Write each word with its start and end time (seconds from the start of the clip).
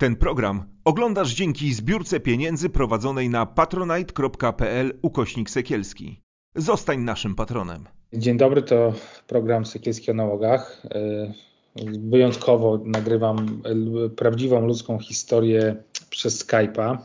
Ten 0.00 0.16
program 0.16 0.64
oglądasz 0.84 1.34
dzięki 1.34 1.74
zbiórce 1.74 2.20
pieniędzy 2.20 2.70
prowadzonej 2.70 3.28
na 3.30 3.46
patronite.pl 3.46 4.98
ukośnik 5.02 5.50
sekielski. 5.50 6.20
Zostań 6.54 7.00
naszym 7.00 7.34
patronem. 7.34 7.84
Dzień 8.12 8.36
dobry, 8.36 8.62
to 8.62 8.92
program 9.26 9.66
Sekielski 9.66 10.10
o 10.10 10.14
nałogach. 10.14 10.82
Y, 10.84 11.88
wyjątkowo 12.10 12.80
nagrywam 12.84 13.62
prawdziwą 14.16 14.66
ludzką 14.66 14.98
historię 14.98 15.76
przez 16.10 16.46
Skype'a. 16.46 16.98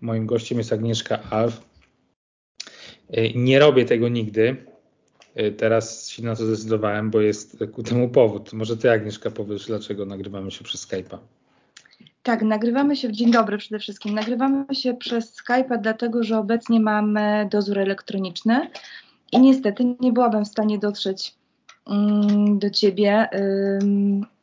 Moim 0.00 0.26
gościem 0.26 0.58
jest 0.58 0.72
Agnieszka 0.72 1.18
Alf. 1.30 1.60
Y, 3.16 3.32
nie 3.34 3.58
robię 3.58 3.84
tego 3.84 4.08
nigdy. 4.08 4.56
Y, 5.40 5.52
teraz 5.52 6.08
się 6.08 6.22
na 6.22 6.36
to 6.36 6.46
zdecydowałem, 6.46 7.10
bo 7.10 7.20
jest 7.20 7.64
ku 7.72 7.82
temu 7.82 8.08
powód. 8.08 8.52
Może 8.52 8.76
ty, 8.76 8.90
Agnieszka, 8.90 9.30
powiesz, 9.30 9.66
dlaczego 9.66 10.06
nagrywamy 10.06 10.50
się 10.50 10.64
przez 10.64 10.88
Skype'a. 10.88 11.18
Tak, 12.28 12.42
nagrywamy 12.42 12.96
się, 12.96 13.12
dzień 13.12 13.30
dobry 13.30 13.58
przede 13.58 13.78
wszystkim, 13.78 14.14
nagrywamy 14.14 14.74
się 14.74 14.94
przez 14.94 15.36
Skype'a, 15.36 15.80
dlatego 15.80 16.22
że 16.22 16.38
obecnie 16.38 16.80
mamy 16.80 17.48
dozór 17.50 17.78
elektroniczny 17.78 18.70
i 19.32 19.40
niestety 19.40 19.84
nie 20.00 20.12
byłabym 20.12 20.44
w 20.44 20.48
stanie 20.48 20.78
dotrzeć 20.78 21.34
um, 21.86 22.58
do 22.58 22.70
Ciebie, 22.70 23.28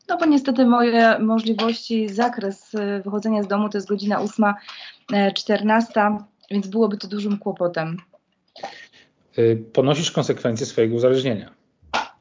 no 0.09 0.17
bo 0.17 0.25
niestety 0.25 0.65
moje 0.65 1.19
możliwości, 1.19 2.09
zakres 2.09 2.73
y, 2.73 3.01
wychodzenia 3.03 3.43
z 3.43 3.47
domu 3.47 3.69
to 3.69 3.77
jest 3.77 3.87
godzina 3.87 4.19
8.14, 4.19 5.99
e, 5.99 6.17
więc 6.51 6.67
byłoby 6.67 6.97
to 6.97 7.07
dużym 7.07 7.37
kłopotem. 7.37 7.97
Y, 9.37 9.63
ponosisz 9.73 10.11
konsekwencje 10.11 10.65
swojego 10.65 10.95
uzależnienia. 10.95 11.51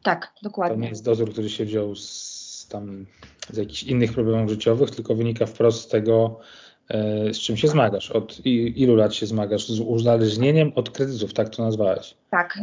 Tak, 0.02 0.32
dokładnie. 0.42 0.76
To 0.76 0.82
nie 0.82 0.88
jest 0.88 1.04
dozór, 1.04 1.32
który 1.32 1.50
się 1.50 1.64
wziął 1.64 1.94
z, 1.96 2.33
tam, 2.68 3.06
z 3.50 3.56
jakichś 3.56 3.82
innych 3.82 4.12
problemów 4.12 4.50
życiowych, 4.50 4.90
tylko 4.90 5.14
wynika 5.14 5.46
wprost 5.46 5.82
z 5.82 5.88
tego, 5.88 6.40
e, 6.88 7.34
z 7.34 7.38
czym 7.38 7.56
się 7.56 7.68
zmagasz. 7.68 8.10
Od 8.10 8.46
ilu 8.46 8.96
lat 8.96 9.14
się 9.14 9.26
zmagasz? 9.26 9.68
Z 9.68 9.80
uzależnieniem 9.80 10.72
od 10.74 10.90
kredytów, 10.90 11.32
tak 11.32 11.48
to 11.48 11.64
nazwałeś? 11.64 12.14
Tak, 12.30 12.58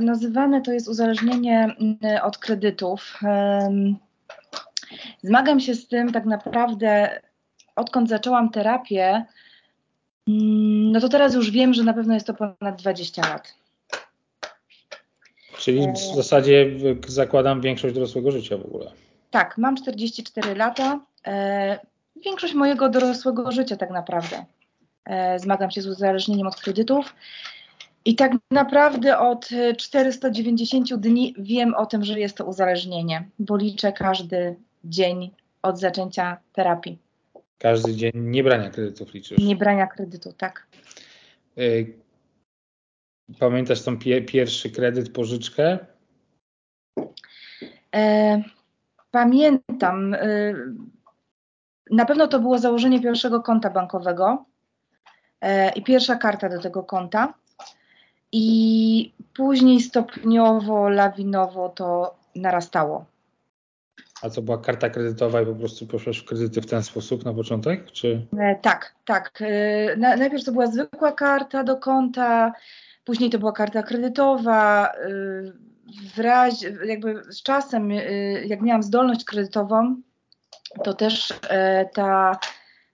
nazywane 0.00 0.62
to 0.62 0.72
jest 0.72 0.88
uzależnienie 0.88 1.76
mm, 1.80 1.98
od 2.22 2.38
kredytów. 2.38 3.20
Zmagam 5.22 5.60
się 5.60 5.74
z 5.74 5.88
tym 5.88 6.12
tak 6.12 6.24
naprawdę 6.24 7.20
odkąd 7.76 8.08
zaczęłam 8.08 8.50
terapię, 8.50 9.24
mm, 10.28 10.92
no 10.92 11.00
to 11.00 11.08
teraz 11.08 11.34
już 11.34 11.50
wiem, 11.50 11.74
że 11.74 11.84
na 11.84 11.94
pewno 11.94 12.14
jest 12.14 12.26
to 12.26 12.34
ponad 12.34 12.76
20 12.82 13.22
lat. 13.22 13.54
Czyli 15.58 15.92
w 15.92 16.14
zasadzie 16.16 16.70
zakładam 17.06 17.60
większość 17.60 17.94
dorosłego 17.94 18.30
życia 18.30 18.58
w 18.58 18.64
ogóle. 18.64 18.90
Tak, 19.30 19.58
mam 19.58 19.76
44 19.76 20.54
lata. 20.54 21.00
E, 21.26 21.78
większość 22.24 22.54
mojego 22.54 22.88
dorosłego 22.88 23.52
życia 23.52 23.76
tak 23.76 23.90
naprawdę. 23.90 24.44
E, 25.04 25.38
zmagam 25.38 25.70
się 25.70 25.82
z 25.82 25.86
uzależnieniem 25.86 26.46
od 26.46 26.56
kredytów. 26.56 27.14
I 28.04 28.14
tak 28.14 28.32
naprawdę 28.50 29.18
od 29.18 29.48
490 29.78 30.94
dni 30.94 31.34
wiem 31.38 31.74
o 31.74 31.86
tym, 31.86 32.04
że 32.04 32.20
jest 32.20 32.36
to 32.36 32.44
uzależnienie, 32.44 33.28
bo 33.38 33.56
liczę 33.56 33.92
każdy 33.92 34.56
dzień 34.84 35.30
od 35.62 35.78
zaczęcia 35.78 36.36
terapii. 36.52 36.98
Każdy 37.58 37.94
dzień 37.94 38.12
niebrania 38.14 38.70
kredytów 38.70 39.14
liczysz? 39.14 39.38
Niebrania 39.38 39.86
kredytu, 39.86 40.32
tak. 40.32 40.66
E, 41.58 41.62
Pamiętasz 43.38 43.82
ten 43.82 43.98
pie, 43.98 44.22
pierwszy 44.22 44.70
kredyt, 44.70 45.12
pożyczkę? 45.12 45.78
E, 47.94 48.42
pamiętam. 49.10 50.14
E, 50.14 50.54
na 51.90 52.04
pewno 52.04 52.26
to 52.26 52.40
było 52.40 52.58
założenie 52.58 53.00
pierwszego 53.00 53.42
konta 53.42 53.70
bankowego 53.70 54.44
e, 55.40 55.72
i 55.72 55.82
pierwsza 55.82 56.16
karta 56.16 56.48
do 56.48 56.60
tego 56.60 56.82
konta. 56.82 57.34
I 58.32 59.12
później 59.36 59.80
stopniowo, 59.80 60.88
lawinowo 60.88 61.68
to 61.68 62.14
narastało. 62.36 63.04
A 64.22 64.30
co 64.30 64.42
była 64.42 64.58
karta 64.58 64.90
kredytowa 64.90 65.42
i 65.42 65.46
po 65.46 65.54
prostu 65.54 65.86
poszłaś 65.86 66.18
w 66.18 66.24
kredyty 66.24 66.60
w 66.60 66.66
ten 66.66 66.82
sposób 66.82 67.24
na 67.24 67.34
początek? 67.34 67.92
Czy? 67.92 68.26
E, 68.38 68.56
tak, 68.56 68.94
tak. 69.04 69.38
E, 69.40 69.96
na, 69.96 70.16
najpierw 70.16 70.44
to 70.44 70.52
była 70.52 70.66
zwykła 70.66 71.12
karta 71.12 71.64
do 71.64 71.76
konta, 71.76 72.52
Później 73.04 73.30
to 73.30 73.38
była 73.38 73.52
karta 73.52 73.82
kredytowa. 73.82 74.92
W 76.14 76.18
razie, 76.18 76.76
jakby 76.84 77.22
z 77.32 77.42
czasem, 77.42 77.90
y, 77.90 78.44
jak 78.46 78.60
miałam 78.60 78.82
zdolność 78.82 79.24
kredytową, 79.24 79.96
to 80.84 80.94
też 80.94 81.34
e, 81.48 81.84
ta, 81.94 82.38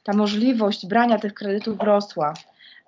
ta 0.03 0.13
możliwość 0.13 0.87
brania 0.87 1.19
tych 1.19 1.35
kredytów 1.35 1.81
rosła. 1.81 2.35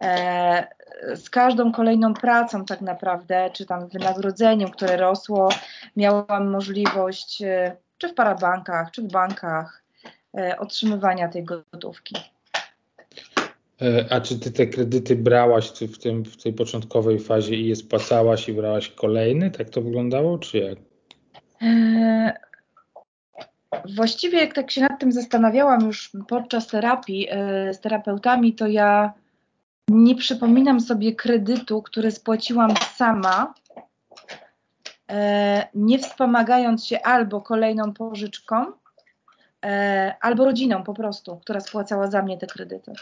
E, 0.03 0.69
z 1.15 1.31
każdą 1.31 1.73
kolejną 1.73 2.15
pracą, 2.15 2.65
tak 2.65 2.81
naprawdę, 2.81 3.51
czy 3.53 3.67
tam 3.67 3.89
wynagrodzeniem, 3.89 4.71
które 4.71 4.97
rosło, 4.97 5.49
miałam 5.97 6.51
możliwość, 6.51 7.43
e, 7.43 7.77
czy 7.99 8.09
w 8.09 8.15
parabankach, 8.15 8.91
czy 8.91 9.03
w 9.03 9.13
bankach, 9.13 9.83
otrzymywania 10.59 11.29
tej 11.29 11.45
gotówki. 11.45 12.15
E, 13.83 14.06
a 14.11 14.21
czy 14.21 14.39
ty 14.39 14.53
te 14.53 14.66
kredyty 14.66 15.16
brałaś 15.16 15.69
w, 15.69 15.99
tym, 15.99 16.25
w 16.25 16.43
tej 16.43 16.53
początkowej 16.53 17.21
fazie 17.21 17.55
i 17.55 17.66
je 17.66 17.77
spłacałaś 17.77 18.49
i 18.49 18.53
brałaś 18.53 18.89
kolejny? 18.89 19.50
Tak 19.50 19.71
to 19.71 19.83
wyglądało, 19.83 20.39
czy 20.39 20.59
jak? 20.59 20.78
E, 21.62 22.33
właściwie 23.97 24.39
jak 24.41 24.55
tak 24.55 24.71
się 24.71 24.81
nad 24.81 25.00
tym 25.00 25.12
zastanawiałam 25.12 25.87
już 25.87 26.12
podczas 26.28 26.66
terapii 26.66 27.27
e, 27.31 27.75
z 27.75 27.81
terapeutami, 27.81 28.55
to 28.55 28.66
ja 28.66 29.12
nie 29.89 30.15
przypominam 30.15 30.81
sobie 30.81 31.15
kredytu, 31.15 31.83
który 31.83 32.10
spłaciłam 32.10 32.75
sama, 32.95 33.55
nie 35.75 35.99
wspomagając 35.99 36.87
się 36.87 37.03
albo 37.03 37.41
kolejną 37.41 37.93
pożyczką, 37.93 38.66
albo 40.21 40.45
rodziną 40.45 40.83
po 40.83 40.95
prostu, 40.95 41.37
która 41.37 41.60
spłacała 41.60 42.06
za 42.06 42.22
mnie 42.22 42.39
te 42.39 42.47
kredyty. 42.47 42.93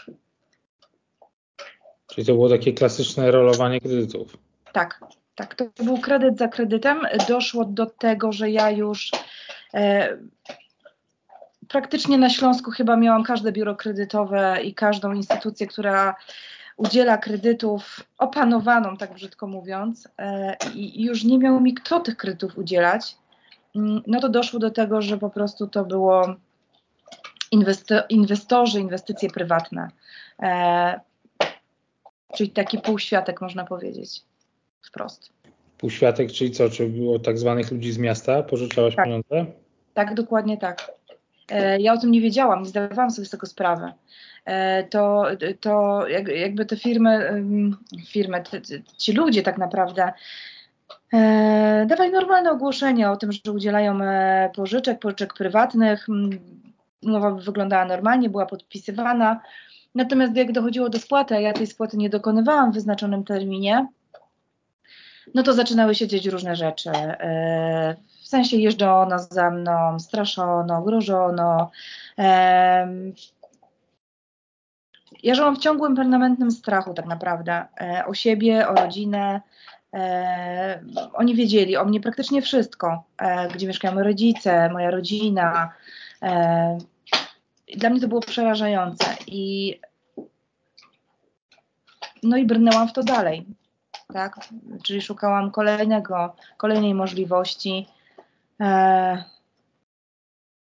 Czyli 2.17 2.27
to 2.27 2.33
było 2.33 2.49
takie 2.49 2.73
klasyczne 2.73 3.31
rolowanie 3.31 3.81
kredytów. 3.81 4.37
Tak, 4.71 4.99
tak. 5.35 5.55
To 5.55 5.83
był 5.83 5.97
kredyt 5.97 6.37
za 6.37 6.47
kredytem. 6.47 7.01
Doszło 7.27 7.65
do 7.65 7.85
tego, 7.85 8.31
że 8.31 8.49
ja 8.49 8.71
już 8.71 9.11
e, 9.73 10.17
praktycznie 11.67 12.17
na 12.17 12.29
Śląsku 12.29 12.71
chyba 12.71 12.95
miałam 12.95 13.23
każde 13.23 13.51
biuro 13.51 13.75
kredytowe 13.75 14.57
i 14.63 14.73
każdą 14.73 15.13
instytucję, 15.13 15.67
która 15.67 16.15
udziela 16.77 17.17
kredytów 17.17 18.03
opanowaną, 18.17 18.97
tak 18.97 19.13
brzydko 19.13 19.47
mówiąc, 19.47 20.07
e, 20.17 20.57
i 20.73 21.03
już 21.03 21.23
nie 21.23 21.39
miał 21.39 21.61
mi 21.61 21.73
kto 21.73 21.99
tych 21.99 22.17
kredytów 22.17 22.57
udzielać. 22.57 23.17
Mm, 23.75 24.01
no 24.07 24.19
to 24.19 24.29
doszło 24.29 24.59
do 24.59 24.71
tego, 24.71 25.01
że 25.01 25.17
po 25.17 25.29
prostu 25.29 25.67
to 25.67 25.85
było 25.85 26.35
inwestorzy, 28.09 28.79
inwestycje 28.79 29.29
prywatne. 29.29 29.87
E, 30.41 31.06
Czyli 32.37 32.49
taki 32.49 32.77
półświatek 32.77 33.41
można 33.41 33.65
powiedzieć 33.65 34.21
wprost. 34.81 35.29
Półświatek, 35.77 36.31
czyli 36.31 36.51
co? 36.51 36.69
Czy 36.69 36.87
było 36.87 37.19
tak 37.19 37.37
zwanych 37.37 37.71
ludzi 37.71 37.91
z 37.91 37.97
miasta? 37.97 38.43
Pożyczałaś 38.43 38.95
tak. 38.95 39.05
pieniądze? 39.05 39.45
Tak, 39.93 40.13
dokładnie 40.13 40.57
tak. 40.57 40.91
E, 41.51 41.79
ja 41.79 41.93
o 41.93 41.97
tym 41.97 42.11
nie 42.11 42.21
wiedziałam, 42.21 42.59
nie 42.59 42.69
zdawałam 42.69 43.11
sobie 43.11 43.25
z 43.25 43.29
tego 43.29 43.47
sprawy. 43.47 43.91
E, 44.45 44.83
to, 44.83 45.25
to 45.59 46.03
jakby 46.35 46.65
te 46.65 46.77
firmy, 46.77 47.43
firmy 48.07 48.43
ci 48.97 49.13
ludzie 49.13 49.43
tak 49.43 49.57
naprawdę 49.57 50.13
e, 51.13 51.85
dawali 51.89 52.11
normalne 52.11 52.51
ogłoszenia 52.51 53.11
o 53.11 53.17
tym, 53.17 53.31
że 53.31 53.51
udzielają 53.51 53.99
pożyczek, 54.55 54.99
pożyczek 54.99 55.33
prywatnych. 55.33 56.07
Umowa 57.03 57.31
wyglądała 57.31 57.85
normalnie, 57.85 58.29
była 58.29 58.45
podpisywana. 58.45 59.41
Natomiast 59.97 60.35
jak 60.35 60.51
dochodziło 60.51 60.89
do 60.89 60.99
spłaty, 60.99 61.35
a 61.35 61.39
ja 61.39 61.53
tej 61.53 61.67
spłaty 61.67 61.97
nie 61.97 62.09
dokonywałam 62.09 62.71
w 62.71 62.73
wyznaczonym 62.73 63.23
terminie, 63.23 63.87
no 65.35 65.43
to 65.43 65.53
zaczynały 65.53 65.95
się 65.95 66.07
dziać 66.07 66.25
różne 66.25 66.55
rzeczy. 66.55 66.89
E, 66.89 67.95
w 68.21 68.27
sensie 68.27 68.57
jeżdżono 68.57 69.19
za 69.19 69.51
mną, 69.51 69.99
straszono, 69.99 70.81
grożono. 70.81 71.71
Ja 75.23 75.35
żyłam 75.35 75.55
w 75.55 75.59
ciągłym, 75.59 75.95
permanentnym 75.95 76.51
strachu 76.51 76.93
tak 76.93 77.05
naprawdę 77.05 77.65
e, 77.81 78.05
o 78.05 78.13
siebie, 78.13 78.67
o 78.67 78.75
rodzinę. 78.75 79.41
E, 79.93 80.83
oni 81.13 81.35
wiedzieli 81.35 81.77
o 81.77 81.85
mnie 81.85 81.99
praktycznie 82.01 82.41
wszystko, 82.41 83.03
gdzie 83.53 83.67
mieszkają 83.67 84.03
rodzice, 84.03 84.69
moja 84.69 84.91
rodzina. 84.91 85.73
Dla 87.75 87.89
mnie 87.89 88.01
to 88.01 88.07
było 88.07 88.21
przerażające 88.21 89.05
i 89.27 89.79
no 92.23 92.37
i 92.37 92.45
brnęłam 92.45 92.87
w 92.87 92.93
to 92.93 93.03
dalej, 93.03 93.45
tak? 94.13 94.39
Czyli 94.83 95.01
szukałam 95.01 95.51
kolejnego, 95.51 96.35
kolejnej 96.57 96.93
możliwości. 96.93 97.87
E, 98.61 99.23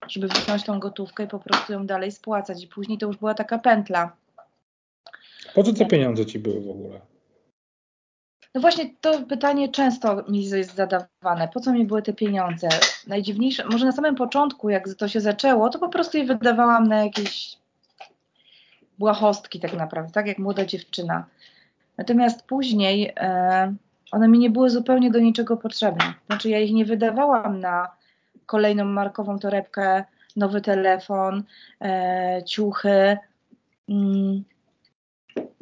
żeby 0.08 0.28
wziąć 0.28 0.64
tą 0.64 0.78
gotówkę 0.78 1.24
i 1.24 1.28
po 1.28 1.38
prostu 1.38 1.72
ją 1.72 1.86
dalej 1.86 2.12
spłacać. 2.12 2.64
I 2.64 2.68
później 2.68 2.98
to 2.98 3.06
już 3.06 3.16
była 3.16 3.34
taka 3.34 3.58
pętla. 3.58 4.16
Po 5.54 5.62
co 5.62 5.72
te 5.72 5.86
pieniądze 5.86 6.26
ci 6.26 6.38
były 6.38 6.60
w 6.60 6.70
ogóle? 6.70 7.00
No 8.54 8.60
właśnie 8.60 8.90
to 9.00 9.22
pytanie 9.22 9.68
często 9.68 10.24
mi 10.28 10.44
jest 10.44 10.74
zadawane. 10.74 11.48
Po 11.54 11.60
co 11.60 11.72
mi 11.72 11.86
były 11.86 12.02
te 12.02 12.12
pieniądze? 12.12 12.68
Najdziwniejsze, 13.06 13.64
może 13.64 13.86
na 13.86 13.92
samym 13.92 14.14
początku, 14.14 14.70
jak 14.70 14.94
to 14.94 15.08
się 15.08 15.20
zaczęło, 15.20 15.68
to 15.68 15.78
po 15.78 15.88
prostu 15.88 16.18
je 16.18 16.24
wydawałam 16.24 16.88
na 16.88 17.04
jakieś 17.04 17.58
błahostki 18.98 19.60
tak 19.60 19.72
naprawdę, 19.72 20.12
tak 20.12 20.26
jak 20.26 20.38
młoda 20.38 20.64
dziewczyna. 20.64 21.24
Natomiast 21.98 22.42
później 22.42 23.12
e, 23.16 23.74
one 24.12 24.28
mi 24.28 24.38
nie 24.38 24.50
były 24.50 24.70
zupełnie 24.70 25.10
do 25.10 25.18
niczego 25.18 25.56
potrzebne. 25.56 26.14
Znaczy 26.26 26.48
ja 26.48 26.60
ich 26.60 26.72
nie 26.72 26.84
wydawałam 26.84 27.60
na 27.60 27.88
kolejną 28.46 28.84
markową 28.84 29.38
torebkę, 29.38 30.04
nowy 30.36 30.60
telefon, 30.60 31.42
e, 31.80 32.42
ciuchy. 32.46 33.16
Mm. 33.88 34.44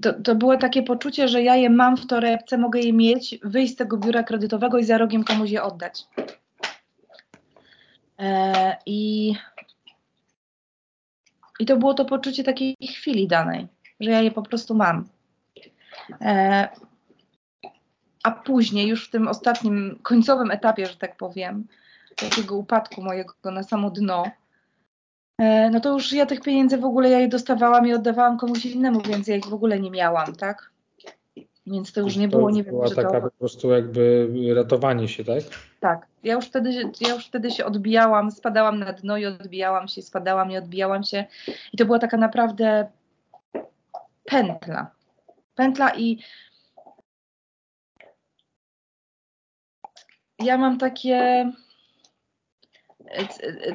To, 0.02 0.12
to 0.12 0.34
było 0.34 0.56
takie 0.56 0.82
poczucie, 0.82 1.28
że 1.28 1.42
ja 1.42 1.56
je 1.56 1.70
mam 1.70 1.96
w 1.96 2.06
torebce, 2.06 2.58
mogę 2.58 2.80
je 2.80 2.92
mieć, 2.92 3.38
wyjść 3.42 3.72
z 3.72 3.76
tego 3.76 3.96
biura 3.96 4.22
kredytowego 4.22 4.78
i 4.78 4.84
za 4.84 4.98
rogiem 4.98 5.24
komuś 5.24 5.50
je 5.50 5.62
oddać. 5.62 6.06
E, 8.18 8.76
I, 8.86 9.32
I 11.60 11.66
to 11.66 11.76
było 11.76 11.94
to 11.94 12.04
poczucie 12.04 12.44
takiej 12.44 12.76
chwili 12.82 13.28
danej, 13.28 13.66
że 14.00 14.10
ja 14.10 14.20
je 14.20 14.30
po 14.30 14.42
prostu 14.42 14.74
mam. 14.74 15.08
E, 16.20 16.68
a 18.22 18.30
później, 18.30 18.88
już 18.88 19.08
w 19.08 19.10
tym 19.10 19.28
ostatnim, 19.28 19.98
końcowym 20.02 20.50
etapie, 20.50 20.86
że 20.86 20.96
tak 20.96 21.16
powiem, 21.16 21.66
takiego 22.16 22.56
upadku 22.56 23.02
mojego 23.02 23.34
na 23.44 23.62
samo 23.62 23.90
dno, 23.90 24.24
e, 25.38 25.70
no 25.70 25.80
to 25.80 25.92
już 25.92 26.12
ja 26.12 26.26
tych 26.26 26.40
pieniędzy 26.40 26.78
w 26.78 26.84
ogóle 26.84 27.10
ja 27.10 27.20
je 27.20 27.28
dostawałam 27.28 27.86
i 27.86 27.94
oddawałam 27.94 28.38
komuś 28.38 28.66
innemu, 28.66 29.00
więc 29.02 29.28
ja 29.28 29.36
ich 29.36 29.46
w 29.46 29.54
ogóle 29.54 29.80
nie 29.80 29.90
miałam, 29.90 30.34
tak? 30.36 30.73
Więc 31.66 31.92
to 31.92 32.00
już 32.00 32.16
nie 32.16 32.28
było, 32.28 32.50
nie 32.50 32.64
była 32.64 32.86
wiem, 32.86 32.96
taka 32.96 33.20
to... 33.20 33.20
po 33.20 33.30
prostu 33.30 33.70
jakby 33.70 34.28
ratowanie 34.54 35.08
się, 35.08 35.24
tak? 35.24 35.42
Tak. 35.80 36.06
Ja 36.22 36.34
już, 36.34 36.46
wtedy, 36.46 36.90
ja 37.00 37.14
już 37.14 37.26
wtedy 37.26 37.50
się 37.50 37.64
odbijałam, 37.64 38.30
spadałam 38.30 38.78
na 38.78 38.92
dno 38.92 39.16
i 39.16 39.26
odbijałam 39.26 39.88
się, 39.88 40.02
spadałam 40.02 40.50
i 40.50 40.56
odbijałam 40.56 41.02
się. 41.02 41.24
I 41.72 41.76
to 41.76 41.84
była 41.84 41.98
taka 41.98 42.16
naprawdę 42.16 42.86
pętla. 44.24 44.90
Pętla 45.54 45.94
i 45.96 46.18
ja 50.38 50.58
mam 50.58 50.78
takie. 50.78 51.50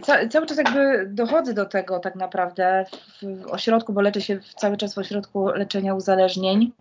Ca 0.02 0.28
cały 0.28 0.46
czas 0.46 0.58
jakby 0.58 1.08
dochodzę 1.10 1.54
do 1.54 1.66
tego 1.66 2.00
tak 2.00 2.16
naprawdę 2.16 2.86
w, 2.92 3.44
w 3.44 3.48
ośrodku, 3.48 3.94
bo 3.94 4.02
leczę 4.02 4.22
się 4.22 4.40
cały 4.58 4.78
czas 4.78 4.94
w 4.94 4.98
ośrodku 4.98 5.48
leczenia 5.48 5.96
uzależnień. 5.96 6.72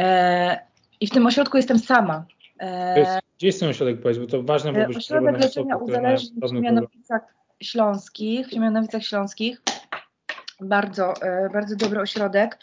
E, 0.00 0.58
I 1.00 1.06
w 1.06 1.10
tym 1.10 1.26
ośrodku 1.26 1.56
jestem 1.56 1.78
sama. 1.78 2.24
E, 2.58 3.00
jest, 3.00 3.18
gdzie 3.38 3.46
jest 3.46 3.60
ten 3.60 3.68
ośrodek, 3.68 4.02
powiedz, 4.02 4.18
bo 4.18 4.26
to 4.26 4.42
ważne, 4.42 4.72
bo 4.72 4.86
być 4.86 4.96
Ośrodek 4.96 5.40
leczenia 5.40 5.76
uzależnień 5.76 6.40
w 6.42 6.48
Siemianowicach 6.48 7.22
Śląskich, 7.60 8.46
w 8.46 8.50
Siemianowicach 8.50 9.02
Śląskich. 9.02 9.62
Bardzo, 10.60 11.14
e, 11.22 11.50
bardzo 11.52 11.76
dobry 11.76 12.00
ośrodek. 12.00 12.58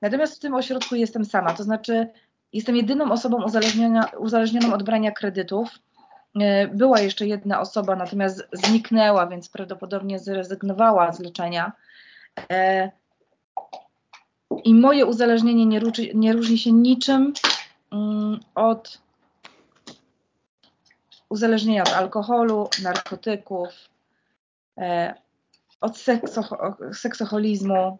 Natomiast 0.00 0.36
w 0.36 0.40
tym 0.40 0.54
ośrodku 0.54 0.94
jestem 0.94 1.24
sama, 1.24 1.54
to 1.54 1.62
znaczy 1.62 2.08
jestem 2.52 2.76
jedyną 2.76 3.12
osobą 3.12 3.44
uzależnioną 4.18 4.74
od 4.74 4.82
brania 4.82 5.10
kredytów. 5.10 5.68
E, 6.40 6.68
była 6.68 7.00
jeszcze 7.00 7.26
jedna 7.26 7.60
osoba, 7.60 7.96
natomiast 7.96 8.48
zniknęła, 8.52 9.26
więc 9.26 9.48
prawdopodobnie 9.48 10.18
zrezygnowała 10.18 11.12
z 11.12 11.20
leczenia. 11.20 11.72
I 14.64 14.74
moje 14.74 15.06
uzależnienie 15.06 15.66
nie, 15.66 15.80
różni, 15.80 16.10
nie 16.14 16.32
różni 16.32 16.58
się 16.58 16.72
niczym 16.72 17.32
mm, 17.92 18.40
od 18.54 18.98
uzależnienia 21.28 21.82
od 21.82 21.92
alkoholu, 21.92 22.68
narkotyków, 22.82 23.68
e, 24.78 25.14
od 25.80 25.98
sekso, 25.98 26.42
seksoholizmu. 26.92 27.98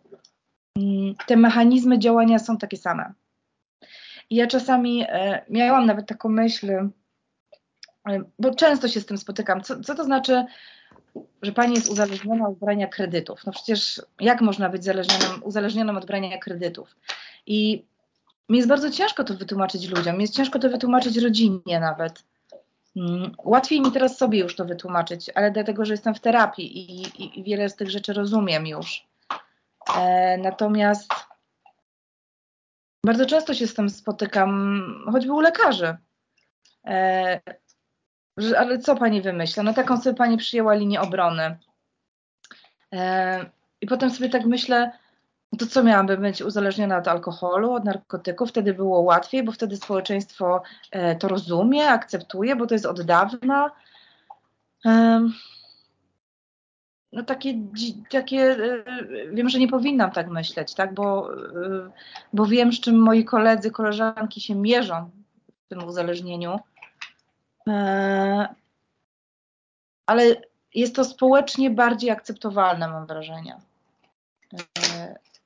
Mm, 0.77 1.15
te 1.27 1.37
mechanizmy 1.37 1.99
działania 1.99 2.39
są 2.39 2.59
takie 2.59 2.77
same. 2.77 3.13
I 4.31 4.37
ja 4.37 4.47
czasami 4.47 5.05
e, 5.09 5.45
miałam 5.51 5.87
nawet 5.87 6.07
taką 6.07 6.29
myśl, 6.29 6.71
e, 6.71 6.91
bo 8.39 8.55
często 8.55 8.89
się 8.89 9.01
z 9.01 9.07
tym 9.07 9.19
spotykam, 9.19 9.63
co, 9.63 9.81
co 9.81 9.95
to 9.95 10.05
znaczy, 10.05 10.45
że 11.43 11.53
pani 11.53 11.75
jest 11.75 11.89
uzależniona 11.89 12.49
od 12.49 12.59
brania 12.59 12.87
kredytów? 12.87 13.47
No 13.47 13.53
przecież 13.53 14.03
jak 14.21 14.41
można 14.41 14.69
być 14.69 14.83
uzależnioną 15.43 15.97
od 15.97 16.07
brania 16.07 16.39
kredytów? 16.39 16.97
I 17.47 17.85
mi 18.49 18.57
jest 18.57 18.69
bardzo 18.69 18.91
ciężko 18.91 19.25
to 19.25 19.35
wytłumaczyć 19.35 19.89
ludziom, 19.89 20.17
mi 20.17 20.23
jest 20.23 20.35
ciężko 20.35 20.59
to 20.59 20.69
wytłumaczyć 20.69 21.17
rodzinie 21.17 21.81
nawet. 21.81 22.25
Mm, 22.97 23.33
łatwiej 23.45 23.81
mi 23.81 23.93
teraz 23.93 24.19
sobie 24.19 24.39
już 24.39 24.57
to 24.57 24.65
wytłumaczyć, 24.65 25.31
ale 25.35 25.51
dlatego, 25.51 25.85
że 25.85 25.93
jestem 25.93 26.15
w 26.15 26.21
terapii 26.21 26.79
i, 26.79 27.03
i, 27.03 27.41
i 27.41 27.43
wiele 27.43 27.69
z 27.69 27.77
tych 27.77 27.91
rzeczy 27.91 28.13
rozumiem 28.13 28.67
już. 28.67 29.07
E, 29.97 30.39
natomiast 30.39 31.11
bardzo 33.05 33.27
często 33.27 33.55
się 33.55 33.67
z 33.67 33.75
tym 33.75 33.91
spotykam, 33.91 34.85
choćby 35.13 35.33
u 35.33 35.41
lekarzy. 35.41 35.97
E, 36.85 37.41
ale 38.59 38.79
co 38.79 38.97
pani 38.97 39.23
wymyśla? 39.23 39.63
No 39.63 39.75
taką 39.75 40.01
sobie 40.01 40.17
pani 40.17 40.37
przyjęła 40.37 40.75
linię 40.75 41.01
obrony. 41.01 41.59
E, 42.93 43.51
I 43.81 43.87
potem 43.87 44.11
sobie 44.11 44.29
tak 44.29 44.45
myślę, 44.47 44.93
no 45.53 45.59
to 45.59 45.67
co 45.67 45.85
miałabym 45.85 46.21
być 46.21 46.43
uzależniona 46.43 46.99
od 46.99 47.09
alkoholu, 47.09 47.73
od 47.73 47.85
narkotyków? 47.85 48.49
Wtedy 48.49 48.75
było 48.75 49.01
łatwiej, 49.01 49.43
bo 49.43 49.53
wtedy 49.53 49.77
społeczeństwo 49.77 50.63
e, 50.91 51.17
to 51.17 51.29
rozumie, 51.29 51.89
akceptuje, 51.89 52.57
bo 52.57 52.67
to 52.67 52.75
jest 52.75 52.87
od 52.87 53.03
dawna. 53.03 53.71
E, 54.87 55.21
no 57.13 57.23
takie, 57.23 57.55
takie 58.11 58.41
e, 58.41 58.85
wiem, 59.33 59.49
że 59.49 59.59
nie 59.59 59.69
powinnam 59.69 60.11
tak 60.11 60.29
myśleć, 60.29 60.75
tak, 60.75 60.95
bo, 60.95 61.35
e, 61.35 61.91
bo 62.33 62.47
wiem, 62.47 62.73
z 62.73 62.81
czym 62.81 62.99
moi 62.99 63.25
koledzy, 63.25 63.71
koleżanki 63.71 64.41
się 64.41 64.55
mierzą 64.55 65.11
w 65.65 65.69
tym 65.69 65.85
uzależnieniu. 65.85 66.59
E, 67.69 68.55
ale 70.07 70.37
jest 70.75 70.97
to 70.97 71.05
społecznie 71.05 71.71
bardziej 71.71 72.11
akceptowalne, 72.11 72.89
mam 72.89 73.07
wrażenie. 73.07 73.57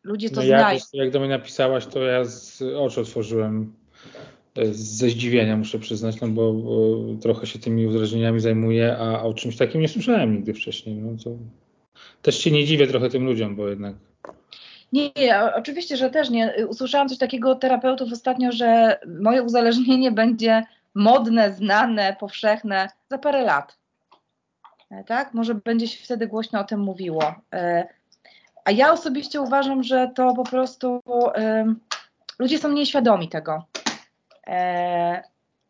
Ludzie 0.03 0.31
to 0.31 0.41
no 0.41 0.47
znają. 0.47 0.79
Jak, 0.93 1.11
do 1.11 1.21
mnie 1.21 1.29
napisałaś, 1.29 1.87
to 1.87 2.03
ja 2.03 2.25
z 2.25 2.63
oczu 2.63 3.01
otworzyłem 3.01 3.75
ze 4.71 5.09
zdziwienia, 5.09 5.57
muszę 5.57 5.79
przyznać, 5.79 6.21
no 6.21 6.29
bo, 6.29 6.53
bo 6.53 6.97
trochę 7.23 7.47
się 7.47 7.59
tymi 7.59 7.87
uzależnieniami 7.87 8.41
zajmuję, 8.41 8.97
a 8.99 9.23
o 9.23 9.35
czymś 9.35 9.57
takim 9.57 9.81
nie 9.81 9.89
słyszałem 9.89 10.35
nigdy 10.35 10.55
wcześniej. 10.55 10.97
No 10.97 11.11
to 11.25 11.31
też 12.23 12.39
się 12.39 12.51
nie 12.51 12.65
dziwię 12.65 12.87
trochę 12.87 13.11
tym 13.11 13.25
ludziom, 13.25 13.57
bo 13.57 13.69
jednak. 13.69 13.95
Nie, 14.93 15.11
nie, 15.17 15.41
oczywiście, 15.55 15.97
że 15.97 16.11
też 16.11 16.31
nie. 16.31 16.67
Usłyszałam 16.69 17.09
coś 17.09 17.19
takiego 17.19 17.51
od 17.51 17.61
terapeutów 17.61 18.13
ostatnio, 18.13 18.53
że 18.53 18.99
moje 19.21 19.43
uzależnienie 19.43 20.13
będzie 20.13 20.63
modne, 20.99 21.53
znane, 21.53 22.17
powszechne 22.21 22.89
za 23.11 23.19
parę 23.19 23.43
lat. 23.43 23.79
E, 24.91 25.05
tak? 25.05 25.35
Może 25.35 25.55
będzie 25.55 25.89
się 25.89 26.05
wtedy 26.05 26.27
głośno 26.27 26.61
o 26.61 26.65
tym 26.65 26.81
mówiło. 26.81 27.35
E, 27.55 27.89
a 28.65 28.71
ja 28.71 28.93
osobiście 28.93 29.41
uważam, 29.41 29.83
że 29.83 30.11
to 30.15 30.35
po 30.35 30.45
prostu 30.45 31.01
ludzie 32.39 32.59
są 32.59 32.73
nieświadomi 32.73 33.29
tego. 33.29 33.65
E, 34.47 35.23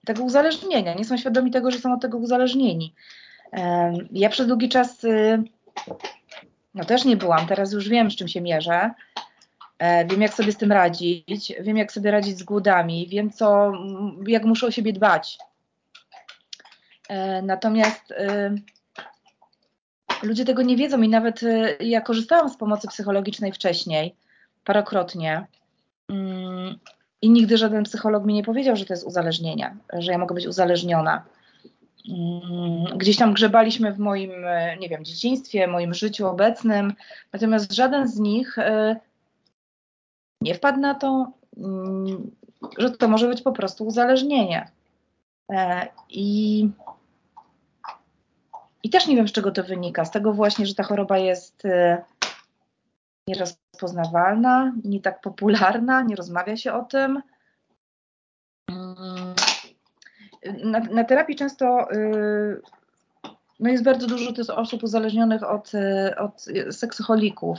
tego 0.06 0.22
uzależnienia. 0.22 0.94
Nie 0.94 1.04
są 1.04 1.16
świadomi 1.16 1.50
tego, 1.50 1.70
że 1.70 1.78
są 1.78 1.92
od 1.92 2.02
tego 2.02 2.18
uzależnieni. 2.18 2.94
Ja 4.12 4.28
przez 4.28 4.46
długi 4.46 4.68
czas 4.68 5.04
y, 5.04 5.42
no 6.74 6.84
też 6.84 7.04
nie 7.04 7.16
byłam, 7.16 7.46
teraz 7.46 7.72
już 7.72 7.88
wiem, 7.88 8.10
z 8.10 8.16
czym 8.16 8.28
się 8.28 8.40
mierzę. 8.40 8.90
E, 9.78 10.06
wiem, 10.06 10.22
jak 10.22 10.34
sobie 10.34 10.52
z 10.52 10.56
tym 10.56 10.72
radzić, 10.72 11.52
wiem, 11.60 11.76
jak 11.76 11.92
sobie 11.92 12.10
radzić 12.10 12.38
z 12.38 12.42
głodami, 12.42 13.08
wiem, 13.08 13.30
co, 13.30 13.72
jak 14.26 14.44
muszę 14.44 14.66
o 14.66 14.70
siebie 14.70 14.92
dbać. 14.92 15.38
E, 17.08 17.42
natomiast 17.42 18.10
y, 18.10 18.16
ludzie 20.22 20.44
tego 20.44 20.62
nie 20.62 20.76
wiedzą 20.76 21.02
i 21.02 21.08
nawet 21.08 21.42
y, 21.42 21.76
ja 21.80 22.00
korzystałam 22.00 22.48
z 22.48 22.56
pomocy 22.56 22.88
psychologicznej 22.88 23.52
wcześniej, 23.52 24.14
parokrotnie. 24.64 25.46
Mm, 26.08 26.78
I 27.22 27.30
nigdy 27.30 27.56
żaden 27.56 27.84
psycholog 27.84 28.24
mi 28.24 28.34
nie 28.34 28.42
powiedział, 28.42 28.76
że 28.76 28.84
to 28.84 28.92
jest 28.92 29.06
uzależnienie, 29.06 29.76
że 29.92 30.12
ja 30.12 30.18
mogę 30.18 30.34
być 30.34 30.46
uzależniona. 30.46 31.24
Mm, 32.08 32.98
gdzieś 32.98 33.16
tam 33.16 33.32
grzebaliśmy 33.32 33.92
w 33.92 33.98
moim, 33.98 34.30
e, 34.44 34.76
nie 34.76 34.88
wiem, 34.88 35.04
dzieciństwie, 35.04 35.66
moim 35.66 35.94
życiu 35.94 36.26
obecnym, 36.26 36.94
natomiast 37.32 37.72
żaden 37.72 38.08
z 38.08 38.18
nich 38.18 38.56
nie 40.40 40.54
wpadł 40.54 40.80
na 40.80 40.94
to, 40.94 41.32
mm, 41.56 42.30
że 42.78 42.90
to 42.90 43.08
może 43.08 43.28
być 43.28 43.42
po 43.42 43.52
prostu 43.52 43.86
uzależnienie. 43.86 44.70
E, 45.52 45.88
I 46.10 46.70
I 48.82 48.90
też 48.90 49.06
nie 49.06 49.16
wiem, 49.16 49.28
z 49.28 49.32
czego 49.32 49.50
to 49.50 49.64
wynika. 49.64 50.04
Z 50.04 50.10
tego 50.10 50.32
właśnie, 50.32 50.66
że 50.66 50.74
ta 50.74 50.82
choroba 50.82 51.18
jest 51.18 51.64
e, 51.64 52.04
nierozpoznawalna, 53.28 54.72
nie 54.84 55.00
tak 55.00 55.20
popularna, 55.20 56.02
nie 56.02 56.16
rozmawia 56.16 56.56
się 56.56 56.72
o 56.72 56.84
tym. 56.84 57.22
Mm. 58.70 59.34
Na, 60.64 60.80
na 60.80 61.04
terapii 61.04 61.36
często 61.36 61.92
y, 61.92 62.60
no 63.60 63.70
jest 63.70 63.84
bardzo 63.84 64.06
dużo 64.06 64.32
osób 64.56 64.82
uzależnionych 64.82 65.42
od, 65.42 65.74
y, 65.74 66.16
od 66.16 66.46
seksoholików 66.70 67.58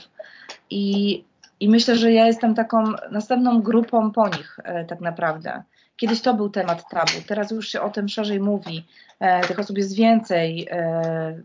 i, 0.69 1.23
i 1.59 1.69
myślę, 1.69 1.95
że 1.95 2.11
ja 2.11 2.27
jestem 2.27 2.55
taką 2.55 2.83
następną 3.11 3.61
grupą 3.61 4.11
po 4.11 4.27
nich 4.27 4.59
e, 4.63 4.85
tak 4.85 5.01
naprawdę. 5.01 5.63
Kiedyś 5.95 6.21
to 6.21 6.33
był 6.33 6.49
temat 6.49 6.89
tabu, 6.89 7.11
teraz 7.27 7.51
już 7.51 7.67
się 7.67 7.81
o 7.81 7.89
tym 7.89 8.09
szerzej 8.09 8.39
mówi. 8.39 8.85
E, 9.19 9.41
tych 9.41 9.59
osób 9.59 9.77
jest 9.77 9.95
więcej. 9.95 10.67
E, 10.71 11.41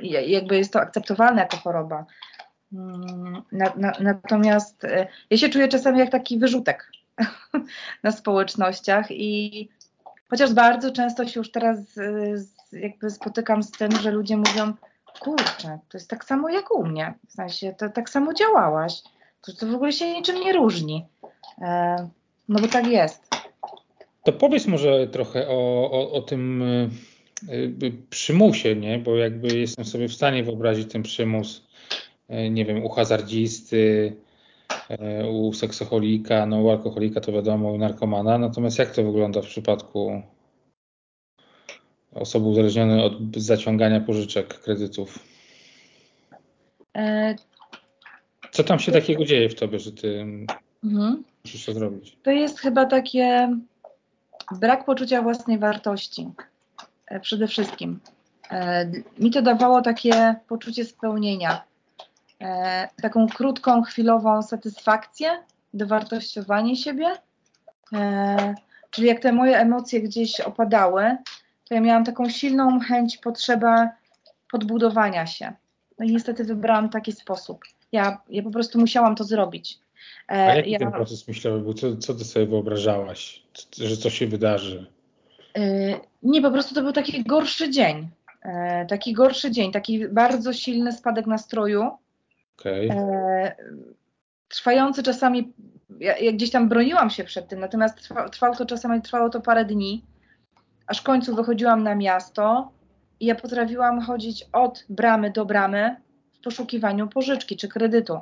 jakby 0.00 0.56
jest 0.56 0.72
to 0.72 0.80
akceptowalne 0.80 1.42
jako 1.42 1.56
choroba. 1.56 2.06
Mm, 2.72 3.42
na, 3.52 3.72
na, 3.76 3.92
natomiast 4.00 4.84
e, 4.84 5.06
ja 5.30 5.36
się 5.36 5.48
czuję 5.48 5.68
czasami 5.68 5.98
jak 5.98 6.10
taki 6.10 6.38
wyrzutek 6.38 6.92
na 8.02 8.12
społecznościach 8.12 9.10
i 9.10 9.68
chociaż 10.30 10.52
bardzo 10.52 10.92
często 10.92 11.26
się 11.26 11.40
już 11.40 11.50
teraz 11.50 11.78
jakby 12.72 13.10
spotykam 13.10 13.62
z 13.62 13.70
tym, 13.70 13.92
że 13.92 14.10
ludzie 14.10 14.36
mówią, 14.36 14.72
kurczę, 15.18 15.78
to 15.88 15.98
jest 15.98 16.10
tak 16.10 16.24
samo 16.24 16.48
jak 16.48 16.74
u 16.74 16.84
mnie, 16.84 17.14
w 17.28 17.32
sensie 17.32 17.74
to 17.78 17.88
tak 17.88 18.10
samo 18.10 18.34
działałaś, 18.34 19.02
to, 19.40 19.52
to 19.52 19.66
w 19.66 19.74
ogóle 19.74 19.92
się 19.92 20.12
niczym 20.12 20.40
nie 20.40 20.52
różni. 20.52 21.06
E, 21.58 22.08
no 22.48 22.60
bo 22.60 22.68
tak 22.68 22.86
jest. 22.86 23.28
To 24.24 24.32
powiedz 24.32 24.66
może 24.66 25.06
trochę 25.06 25.48
o, 25.48 25.90
o, 25.90 26.12
o 26.12 26.22
tym 26.22 26.62
y, 26.62 27.92
przymusie, 28.10 28.76
nie? 28.76 28.98
Bo 28.98 29.16
jakby 29.16 29.58
jestem 29.58 29.84
sobie 29.84 30.08
w 30.08 30.14
stanie 30.14 30.44
wyobrazić 30.44 30.92
ten 30.92 31.02
przymus, 31.02 31.66
y, 32.30 32.50
nie 32.50 32.64
wiem, 32.64 32.84
u 32.84 32.88
hazardzisty, 32.88 34.16
y, 34.90 35.26
u 35.26 35.52
seksoholika, 35.52 36.46
no 36.46 36.60
u 36.60 36.70
alkoholika 36.70 37.20
to 37.20 37.32
wiadomo, 37.32 37.72
u 37.72 37.78
narkomana. 37.78 38.38
Natomiast 38.38 38.78
jak 38.78 38.90
to 38.90 39.02
wygląda 39.02 39.42
w 39.42 39.46
przypadku 39.46 40.22
osoby 42.14 42.46
uzależnionej 42.46 43.04
od 43.04 43.36
zaciągania 43.36 44.00
pożyczek, 44.00 44.60
kredytów? 44.60 45.18
E... 46.96 47.34
Co 48.50 48.64
tam 48.64 48.78
się 48.78 48.92
takiego 48.92 49.24
dzieje 49.24 49.48
w 49.48 49.54
tobie, 49.54 49.78
że 49.78 49.92
ty 49.92 50.20
mhm. 50.84 51.24
musisz 51.44 51.64
to 51.64 51.72
zrobić? 51.72 52.16
To 52.22 52.30
jest 52.30 52.60
chyba 52.60 52.86
takie 52.86 53.56
brak 54.60 54.84
poczucia 54.84 55.22
własnej 55.22 55.58
wartości. 55.58 56.28
E, 57.06 57.20
przede 57.20 57.48
wszystkim. 57.48 58.00
E, 58.50 58.90
mi 59.18 59.30
to 59.30 59.42
dawało 59.42 59.82
takie 59.82 60.34
poczucie 60.48 60.84
spełnienia, 60.84 61.62
taką 63.02 63.28
krótką, 63.28 63.82
chwilową 63.82 64.42
satysfakcję, 64.42 65.30
dowartościowanie 65.74 66.76
siebie. 66.76 67.06
Czyli 68.90 69.08
jak 69.08 69.20
te 69.20 69.32
moje 69.32 69.58
emocje 69.58 70.00
gdzieś 70.00 70.40
opadały, 70.40 71.16
to 71.68 71.74
ja 71.74 71.80
miałam 71.80 72.04
taką 72.04 72.28
silną 72.28 72.80
chęć, 72.80 73.18
potrzebę 73.18 73.90
podbudowania 74.52 75.26
się. 75.26 75.52
No 75.98 76.06
i 76.06 76.12
niestety 76.12 76.44
wybrałam 76.44 76.88
taki 76.88 77.12
sposób. 77.12 77.64
Ja, 77.92 78.20
ja 78.28 78.42
po 78.42 78.50
prostu 78.50 78.80
musiałam 78.80 79.14
to 79.14 79.24
zrobić. 79.24 79.78
A 80.26 80.36
jaki 80.36 80.70
ja, 80.70 80.78
ten 80.78 80.92
proces 80.92 81.28
myślowy 81.28 81.60
był? 81.60 81.74
Co, 81.74 81.96
co 81.96 82.14
ty 82.14 82.24
sobie 82.24 82.46
wyobrażałaś, 82.46 83.42
że 83.78 83.96
co 83.96 84.10
się 84.10 84.26
wydarzy? 84.26 84.86
Yy, 85.56 86.00
nie, 86.22 86.42
po 86.42 86.50
prostu 86.50 86.74
to 86.74 86.82
był 86.82 86.92
taki 86.92 87.24
gorszy 87.24 87.70
dzień. 87.70 88.08
Yy, 88.44 88.52
taki 88.88 89.12
gorszy 89.12 89.50
dzień, 89.50 89.72
taki 89.72 90.08
bardzo 90.08 90.52
silny 90.52 90.92
spadek 90.92 91.26
nastroju. 91.26 91.90
Okay. 92.58 92.84
Yy, 92.84 92.94
trwający 94.48 95.02
czasami, 95.02 95.52
ja, 96.00 96.18
ja, 96.18 96.32
gdzieś 96.32 96.50
tam 96.50 96.68
broniłam 96.68 97.10
się 97.10 97.24
przed 97.24 97.48
tym, 97.48 97.60
natomiast 97.60 98.02
trwa, 98.02 98.28
trwało 98.28 98.56
to 98.56 98.66
czasami, 98.66 99.02
trwało 99.02 99.28
to 99.30 99.40
parę 99.40 99.64
dni, 99.64 100.04
aż 100.88 101.00
w 101.00 101.02
końcu 101.02 101.34
wychodziłam 101.34 101.82
na 101.82 101.94
miasto 101.94 102.72
i 103.20 103.26
ja 103.26 103.34
potrafiłam 103.34 104.00
chodzić 104.00 104.44
od 104.52 104.84
bramy 104.88 105.30
do 105.30 105.44
bramy 105.44 105.96
w 106.32 106.44
poszukiwaniu 106.44 107.08
pożyczki 107.08 107.56
czy 107.56 107.68
kredytu 107.68 108.20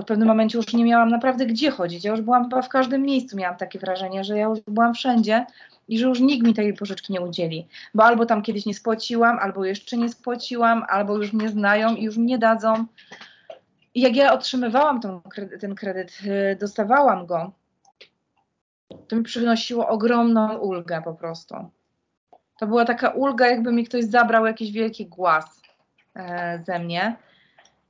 w 0.00 0.04
pewnym 0.04 0.28
momencie 0.28 0.58
już 0.58 0.72
nie 0.72 0.84
miałam 0.84 1.08
naprawdę 1.08 1.46
gdzie 1.46 1.70
chodzić. 1.70 2.04
Ja 2.04 2.10
już 2.10 2.20
byłam 2.20 2.42
chyba 2.42 2.62
w 2.62 2.68
każdym 2.68 3.02
miejscu, 3.02 3.36
miałam 3.36 3.56
takie 3.56 3.78
wrażenie, 3.78 4.24
że 4.24 4.38
ja 4.38 4.44
już 4.44 4.60
byłam 4.60 4.94
wszędzie 4.94 5.46
i 5.88 5.98
że 5.98 6.06
już 6.06 6.20
nikt 6.20 6.46
mi 6.46 6.54
tej 6.54 6.74
pożyczki 6.74 7.12
nie 7.12 7.20
udzieli. 7.20 7.68
Bo 7.94 8.04
albo 8.04 8.26
tam 8.26 8.42
kiedyś 8.42 8.66
nie 8.66 8.74
spłaciłam, 8.74 9.38
albo 9.38 9.64
jeszcze 9.64 9.96
nie 9.96 10.08
spłaciłam, 10.08 10.84
albo 10.88 11.16
już 11.16 11.32
mnie 11.32 11.48
znają 11.48 11.94
i 11.94 12.02
już 12.02 12.16
mi 12.16 12.26
nie 12.26 12.38
dadzą. 12.38 12.84
I 13.94 14.00
jak 14.00 14.16
ja 14.16 14.32
otrzymywałam 14.32 15.00
ten 15.00 15.20
kredyt, 15.20 15.60
ten 15.60 15.74
kredyt 15.74 16.18
dostawałam 16.60 17.26
go, 17.26 17.52
to 19.14 19.18
mi 19.18 19.24
przynosiło 19.24 19.88
ogromną 19.88 20.58
ulgę 20.58 21.02
po 21.04 21.14
prostu. 21.14 21.54
To 22.58 22.66
była 22.66 22.84
taka 22.84 23.10
ulga, 23.10 23.46
jakby 23.46 23.72
mi 23.72 23.84
ktoś 23.84 24.04
zabrał 24.04 24.46
jakiś 24.46 24.72
wielki 24.72 25.06
głaz 25.06 25.62
e, 26.16 26.62
ze 26.66 26.78
mnie. 26.78 27.16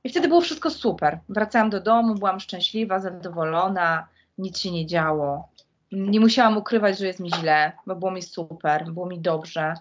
I 0.03 0.09
wtedy 0.09 0.27
było 0.27 0.41
wszystko 0.41 0.69
super. 0.69 1.19
Wracałam 1.29 1.69
do 1.69 1.81
domu, 1.81 2.15
byłam 2.15 2.39
szczęśliwa, 2.39 2.99
zadowolona, 2.99 4.07
nic 4.37 4.59
się 4.59 4.71
nie 4.71 4.85
działo. 4.85 5.49
Nie 5.91 6.19
musiałam 6.19 6.57
ukrywać, 6.57 6.97
że 6.99 7.07
jest 7.07 7.19
mi 7.19 7.33
źle, 7.33 7.71
bo 7.87 7.95
było 7.95 8.11
mi 8.11 8.21
super, 8.21 8.85
było 8.85 9.05
mi 9.05 9.19
dobrze. 9.19 9.73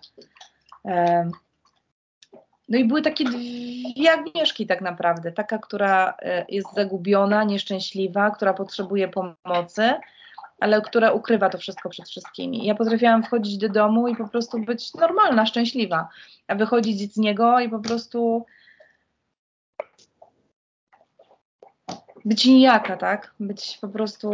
No 2.69 2.79
i 2.79 2.85
były 2.85 3.03
takie 3.03 3.25
dwie 3.25 4.13
Agnieszki 4.13 4.67
tak 4.67 4.81
naprawdę. 4.81 5.33
Taka, 5.33 5.59
która 5.59 6.15
e, 6.19 6.45
jest 6.49 6.75
zagubiona, 6.75 7.45
nieszczęśliwa, 7.45 8.31
która 8.31 8.55
potrzebuje 8.55 9.09
pomocy, 9.09 9.95
ale 10.61 10.83
która 10.83 11.13
ukrywa 11.13 11.51
to 11.51 11.59
wszystko 11.59 11.89
przed 11.89 12.09
wszystkimi. 12.09 12.67
Ja 12.67 12.75
potrafiłam 12.75 13.23
wchodzić 13.23 13.59
do 13.59 13.69
domu 13.69 14.09
i 14.09 14.17
po 14.17 14.29
prostu 14.29 14.59
być 14.59 14.95
normalna, 14.95 15.47
szczęśliwa, 15.47 16.09
a 16.49 16.55
wychodzić 16.55 17.15
z 17.15 17.17
niego 17.17 17.61
i 17.61 17.69
po 17.69 17.79
prostu 17.79 18.47
być 22.25 22.47
nijaka, 22.47 22.97
tak? 22.97 23.35
Być 23.41 23.79
po 23.81 23.89
prostu 23.89 24.31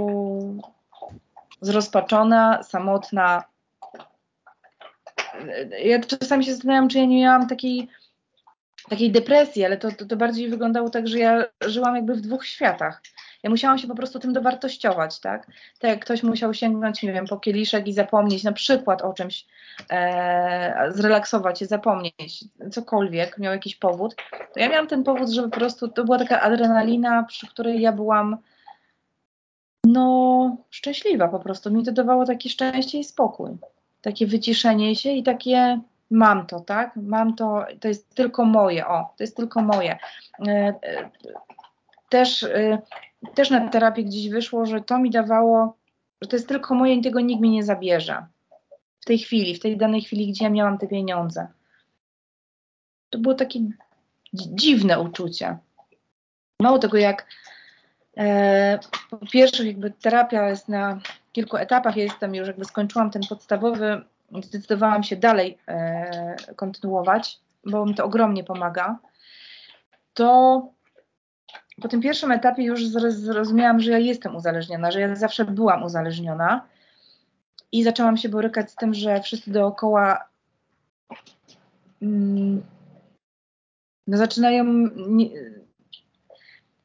zrozpaczona, 1.61 2.63
samotna. 2.63 3.45
Ja 5.85 6.01
czasami 6.01 6.45
się 6.45 6.53
zastanawiam, 6.53 6.89
czy 6.89 6.99
ja 6.99 7.05
nie 7.05 7.21
miałam 7.21 7.49
takiej, 7.49 7.89
takiej 8.89 9.11
depresji, 9.11 9.65
ale 9.65 9.77
to, 9.77 9.93
to, 9.93 10.07
to 10.07 10.17
bardziej 10.17 10.49
wyglądało 10.49 10.91
tak, 10.91 11.09
że 11.09 11.19
ja 11.19 11.45
żyłam 11.61 11.97
jakby 11.97 12.15
w 12.15 12.21
dwóch 12.21 12.47
światach. 12.47 13.03
Ja 13.43 13.51
musiałam 13.51 13.79
się 13.79 13.89
po 13.89 13.95
prostu 13.95 14.19
tym 14.19 14.33
dowartościować, 14.33 15.21
tak? 15.21 15.47
Tak 15.79 15.91
jak 15.91 16.05
ktoś 16.05 16.23
musiał 16.23 16.55
sięgnąć, 16.55 17.03
nie 17.03 17.13
wiem, 17.13 17.27
po 17.27 17.37
kieliszek 17.37 17.89
i 17.89 17.93
zapomnieć 17.93 18.45
na 18.45 18.53
przykład 18.53 19.03
o 19.03 19.13
czymś, 19.13 19.47
e, 19.91 20.93
zrelaksować 20.93 21.59
się, 21.59 21.67
zapomnieć, 21.67 22.45
cokolwiek, 22.71 23.39
miał 23.39 23.53
jakiś 23.53 23.77
powód, 23.77 24.15
to 24.55 24.61
ja 24.61 24.69
miałam 24.69 24.87
ten 24.87 25.05
powód, 25.05 25.31
że 25.31 25.43
po 25.43 25.51
prostu 25.51 25.89
to 25.89 26.05
była 26.05 26.19
taka 26.19 26.41
adrenalina, 26.41 27.23
przy 27.23 27.47
której 27.47 27.81
ja 27.81 27.93
byłam 27.93 28.37
no 29.85 30.57
szczęśliwa 30.71 31.29
po 31.29 31.39
prostu. 31.39 31.71
Mi 31.71 31.85
to 31.85 31.93
dawało 31.93 32.27
takie 32.27 32.49
szczęście 32.49 32.99
i 32.99 33.05
spokój. 33.05 33.51
Takie 34.03 34.27
wyciszenie 34.27 34.97
się 34.97 35.11
i 35.11 35.23
takie 35.23 35.81
mam 36.11 36.47
to, 36.47 36.61
tak? 36.61 36.93
Mam 36.97 37.35
to, 37.37 37.67
to 37.81 37.89
jest 37.89 38.15
tylko 38.15 38.45
moje, 38.45 38.87
o, 38.87 39.15
to 39.17 39.23
jest 39.23 39.37
tylko 39.37 39.63
moje. 39.63 39.99
Też 42.11 42.43
y, 42.43 42.79
też 43.35 43.51
na 43.51 43.69
terapii 43.69 44.05
gdzieś 44.05 44.29
wyszło, 44.29 44.67
że 44.67 44.81
to 44.81 44.99
mi 44.99 45.11
dawało, 45.11 45.77
że 46.23 46.29
to 46.29 46.37
jest 46.37 46.49
tylko 46.49 46.75
moje 46.75 46.95
i 46.95 47.03
tego 47.03 47.21
nikt 47.21 47.43
mi 47.43 47.51
nie 47.51 47.65
zabierze. 47.65 48.27
W 49.01 49.05
tej 49.05 49.19
chwili, 49.19 49.55
w 49.55 49.61
tej 49.61 49.77
danej 49.77 50.03
chwili, 50.03 50.33
gdzie 50.33 50.45
ja 50.45 50.51
miałam 50.51 50.79
te 50.79 50.87
pieniądze. 50.87 51.49
To 53.11 53.19
było 53.19 53.35
takie 53.35 53.61
dziwne 54.33 55.01
uczucie. 55.01 55.59
Mało 56.61 56.79
tego, 56.79 56.99
jak 56.99 57.27
e, 58.17 58.79
po 59.11 59.17
pierwsze, 59.17 59.67
jakby 59.67 59.91
terapia 59.91 60.49
jest 60.49 60.69
na 60.69 61.01
kilku 61.33 61.57
etapach, 61.57 61.97
ja 61.97 62.03
jestem 62.03 62.35
już, 62.35 62.49
jakby 62.49 62.65
skończyłam 62.65 63.11
ten 63.11 63.23
podstawowy, 63.29 64.05
zdecydowałam 64.43 65.03
się 65.03 65.17
dalej 65.17 65.59
e, 65.69 66.37
kontynuować, 66.57 67.39
bo 67.65 67.87
mi 67.87 67.95
to 67.95 68.05
ogromnie 68.05 68.45
pomaga. 68.45 68.99
To 70.15 70.69
po 71.81 71.89
tym 71.89 72.01
pierwszym 72.01 72.33
etapie 72.33 72.63
już 72.63 72.87
zrozumiałam, 73.11 73.81
że 73.81 73.91
ja 73.91 73.99
jestem 73.99 74.37
uzależniona, 74.37 74.91
że 74.91 75.01
ja 75.01 75.17
zawsze 75.17 75.45
byłam 75.45 75.83
uzależniona. 75.83 76.67
I 77.73 77.83
zaczęłam 77.83 78.17
się 78.17 78.29
borykać 78.29 78.71
z 78.71 78.75
tym, 78.75 78.95
że 78.95 79.21
wszyscy 79.21 79.51
dookoła 79.51 80.29
mm, 82.03 82.63
no 84.07 84.17
zaczynają 84.17 84.65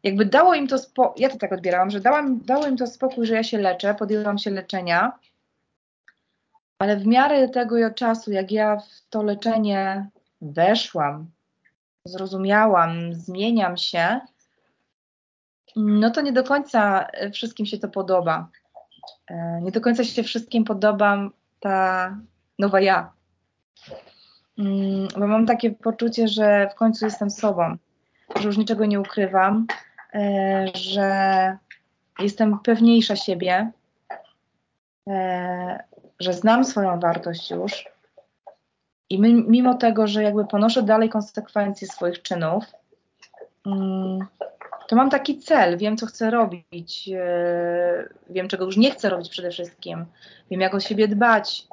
jakby 0.04 0.26
dało 0.26 0.56
im 0.56 0.68
to 0.68 0.78
spokój, 0.80 1.22
ja 1.22 1.30
to 1.30 1.38
tak 1.38 1.54
odbierałam, 1.54 1.90
że 1.90 2.00
dałam, 2.00 2.40
dało 2.42 2.68
im 2.68 2.78
to 2.78 2.88
spokój, 2.88 3.26
że 3.26 3.34
ja 3.34 3.44
się 3.44 3.58
leczę, 3.58 3.96
podjęłam 3.96 4.38
się 4.38 4.50
leczenia. 4.50 5.20
Ale 6.80 6.98
w 6.98 7.08
miarę 7.08 7.50
tego 7.50 7.92
czasu, 7.94 8.32
jak 8.32 8.52
ja 8.52 8.78
w 8.78 9.10
to 9.10 9.24
leczenie 9.24 10.10
weszłam, 10.42 11.32
zrozumiałam, 12.06 13.14
zmieniam 13.14 13.78
się, 13.78 14.20
no 15.76 16.12
to 16.12 16.22
nie 16.22 16.34
do 16.34 16.44
końca 16.44 17.08
wszystkim 17.34 17.66
się 17.66 17.78
to 17.78 17.88
podoba. 17.88 18.50
E, 19.28 19.62
nie 19.62 19.72
do 19.72 19.82
końca 19.82 20.04
się 20.04 20.24
wszystkim 20.24 20.64
podoba 20.64 21.30
ta 21.60 22.18
nowa 22.60 22.82
ja. 22.82 23.12
Mm, 24.58 25.08
bo 25.18 25.28
mam 25.28 25.46
takie 25.46 25.72
poczucie, 25.72 26.28
że 26.28 26.70
w 26.72 26.76
końcu 26.76 27.06
jestem 27.06 27.30
sobą, 27.30 27.78
że 28.36 28.48
już 28.48 28.58
niczego 28.58 28.86
nie 28.86 29.00
ukrywam, 29.00 29.68
e, 30.14 30.66
że 30.74 31.58
jestem 32.20 32.60
pewniejsza 32.60 33.16
siebie, 33.16 33.72
e, 35.08 35.84
że 36.20 36.34
znam 36.34 36.66
swoją 36.66 37.00
wartość 37.00 37.52
już 37.52 37.86
i 39.10 39.20
mimo 39.22 39.74
tego, 39.74 40.08
że 40.08 40.24
jakby 40.24 40.46
ponoszę 40.46 40.84
dalej 40.84 41.10
konsekwencje 41.10 41.88
swoich 41.88 42.22
czynów, 42.22 42.64
mm, 43.66 44.26
to 44.88 44.96
mam 44.96 45.10
taki 45.10 45.40
cel, 45.40 45.78
wiem 45.78 45.98
co 45.98 46.06
chcę 46.06 46.32
robić, 46.32 47.10
e, 47.16 48.10
wiem 48.30 48.48
czego 48.48 48.66
już 48.66 48.78
nie 48.78 48.92
chcę 48.92 49.10
robić 49.10 49.30
przede 49.30 49.52
wszystkim, 49.52 50.06
wiem 50.52 50.62
jak 50.62 50.76
o 50.76 50.80
siebie 50.80 51.08
dbać. 51.08 51.68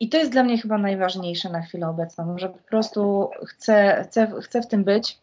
I 0.00 0.08
to 0.08 0.18
jest 0.18 0.30
dla 0.30 0.42
mnie 0.42 0.58
chyba 0.58 0.78
najważniejsze 0.78 1.50
na 1.50 1.62
chwilę 1.62 1.88
obecną, 1.88 2.38
że 2.38 2.48
po 2.48 2.58
prostu 2.58 3.30
chcę, 3.46 4.04
chcę, 4.08 4.32
chcę 4.42 4.62
w 4.62 4.66
tym 4.66 4.84
być, 4.84 5.18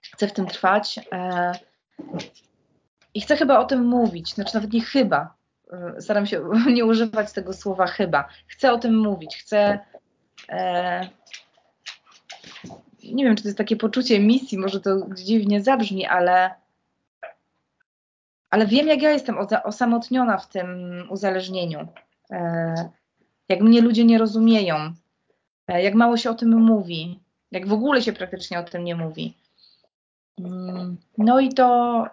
chcę 0.00 0.28
w 0.28 0.32
tym 0.32 0.46
trwać 0.46 1.00
e, 1.12 1.52
i 3.14 3.20
chcę 3.20 3.36
chyba 3.36 3.58
o 3.58 3.64
tym 3.64 3.86
mówić, 3.86 4.34
znaczy 4.34 4.54
nawet 4.54 4.72
nie 4.72 4.80
chyba, 4.80 5.34
e, 5.72 6.00
staram 6.00 6.26
się 6.26 6.50
nie 6.74 6.84
używać 6.84 7.32
tego 7.32 7.52
słowa 7.52 7.86
chyba, 7.86 8.28
chcę 8.46 8.72
o 8.72 8.78
tym 8.78 8.98
mówić, 8.98 9.36
chcę 9.36 9.78
nie 13.12 13.24
wiem, 13.24 13.36
czy 13.36 13.42
to 13.42 13.48
jest 13.48 13.58
takie 13.58 13.76
poczucie 13.76 14.20
misji, 14.20 14.58
może 14.58 14.80
to 14.80 15.06
dziwnie 15.14 15.62
zabrzmi, 15.62 16.06
ale, 16.06 16.54
ale 18.50 18.66
wiem, 18.66 18.86
jak 18.86 19.02
ja 19.02 19.10
jestem 19.10 19.36
osamotniona 19.64 20.38
w 20.38 20.48
tym 20.48 20.68
uzależnieniu. 21.10 21.88
E, 22.30 22.74
jak 23.48 23.60
mnie 23.60 23.80
ludzie 23.80 24.04
nie 24.04 24.18
rozumieją, 24.18 24.94
e, 25.68 25.82
jak 25.82 25.94
mało 25.94 26.16
się 26.16 26.30
o 26.30 26.34
tym 26.34 26.62
mówi, 26.62 27.20
jak 27.50 27.68
w 27.68 27.72
ogóle 27.72 28.02
się 28.02 28.12
praktycznie 28.12 28.58
o 28.58 28.62
tym 28.62 28.84
nie 28.84 28.96
mówi. 28.96 29.34
Mm, 30.38 30.96
no 31.18 31.40
i 31.40 31.48
to, 31.48 32.06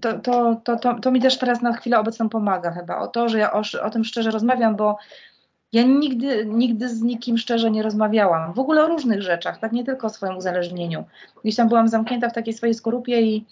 to, 0.00 0.18
to, 0.18 0.56
to, 0.76 1.00
to, 1.00 1.10
mi 1.10 1.20
też 1.20 1.38
teraz 1.38 1.62
na 1.62 1.72
chwilę 1.72 1.98
obecną 1.98 2.28
pomaga 2.28 2.70
chyba. 2.70 2.98
O 2.98 3.08
to, 3.08 3.28
że 3.28 3.38
ja 3.38 3.52
o, 3.52 3.62
o 3.82 3.90
tym 3.90 4.04
szczerze 4.04 4.30
rozmawiam, 4.30 4.76
bo 4.76 4.98
ja 5.72 5.82
nigdy, 5.82 6.46
nigdy 6.46 6.88
z 6.88 7.02
nikim 7.02 7.38
szczerze 7.38 7.70
nie 7.70 7.82
rozmawiałam, 7.82 8.52
w 8.52 8.58
ogóle 8.58 8.84
o 8.84 8.88
różnych 8.88 9.22
rzeczach, 9.22 9.58
tak 9.58 9.72
nie 9.72 9.84
tylko 9.84 10.06
o 10.06 10.10
swoim 10.10 10.36
uzależnieniu. 10.36 11.04
Gdzieś 11.42 11.56
tam 11.56 11.68
byłam 11.68 11.88
zamknięta 11.88 12.28
w 12.30 12.34
takiej 12.34 12.54
swojej 12.54 12.74
skorupie 12.74 13.20
i 13.20 13.44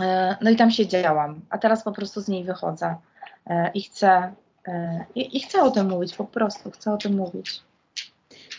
e, 0.00 0.36
no 0.40 0.50
i 0.50 0.56
tam 0.56 0.70
siedziałam, 0.70 1.40
a 1.50 1.58
teraz 1.58 1.82
po 1.82 1.92
prostu 1.92 2.20
z 2.20 2.28
niej 2.28 2.44
wychodzę 2.44 2.96
e, 3.46 3.70
i 3.74 3.82
chcę, 3.82 4.32
e, 4.68 5.04
i, 5.14 5.36
i 5.36 5.40
chcę 5.40 5.62
o 5.62 5.70
tym 5.70 5.88
mówić, 5.88 6.16
po 6.16 6.24
prostu 6.24 6.70
chcę 6.70 6.92
o 6.92 6.96
tym 6.96 7.16
mówić. 7.16 7.60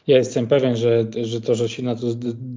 Ja 0.07 0.17
jestem 0.17 0.47
pewien, 0.47 0.75
że, 0.75 1.05
że 1.23 1.41
to, 1.41 1.55
że 1.55 1.69
się 1.69 1.83
na 1.83 1.95
to 1.95 2.07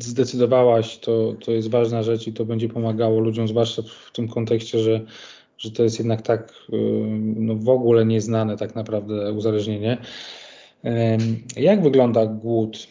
zdecydowałaś, 0.00 0.98
to, 0.98 1.34
to 1.44 1.52
jest 1.52 1.70
ważna 1.70 2.02
rzecz 2.02 2.26
i 2.26 2.32
to 2.32 2.44
będzie 2.44 2.68
pomagało 2.68 3.20
ludziom, 3.20 3.48
zwłaszcza 3.48 3.82
w 3.82 4.12
tym 4.12 4.28
kontekście, 4.28 4.78
że 4.78 5.00
że 5.58 5.70
to 5.70 5.82
jest 5.82 5.98
jednak 5.98 6.22
tak 6.22 6.52
y, 6.72 6.76
no, 7.36 7.54
w 7.54 7.68
ogóle 7.68 8.04
nieznane 8.04 8.56
tak 8.56 8.74
naprawdę 8.74 9.32
uzależnienie. 9.32 9.98
Jak 11.56 11.82
wygląda 11.82 12.26
głód 12.26 12.86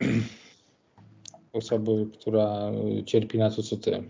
osoby, 1.52 2.06
która 2.12 2.72
cierpi 3.06 3.38
na 3.38 3.50
to, 3.50 3.62
co 3.62 3.76
ty? 3.76 4.02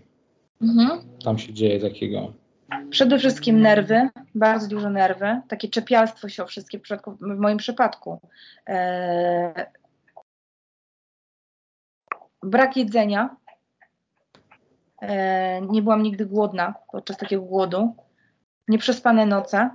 Mhm. 0.62 1.00
Tam 1.24 1.38
się 1.38 1.52
dzieje 1.52 1.80
takiego. 1.80 2.32
Przede 2.90 3.18
wszystkim 3.18 3.60
nerwy, 3.60 4.08
bardzo 4.34 4.68
dużo 4.68 4.90
nerwy, 4.90 5.40
takie 5.48 5.68
czepialstwo 5.68 6.28
się 6.28 6.42
o 6.42 6.46
wszystkie 6.46 6.80
w 7.20 7.38
moim 7.38 7.58
przypadku. 7.58 8.20
Eee, 8.66 9.66
brak 12.42 12.76
jedzenia, 12.76 13.36
nie 15.70 15.82
byłam 15.82 16.02
nigdy 16.02 16.26
głodna 16.26 16.74
podczas 16.92 17.16
takiego 17.16 17.42
głodu. 17.42 17.94
Nieprzespane 18.68 19.26
noce 19.26 19.70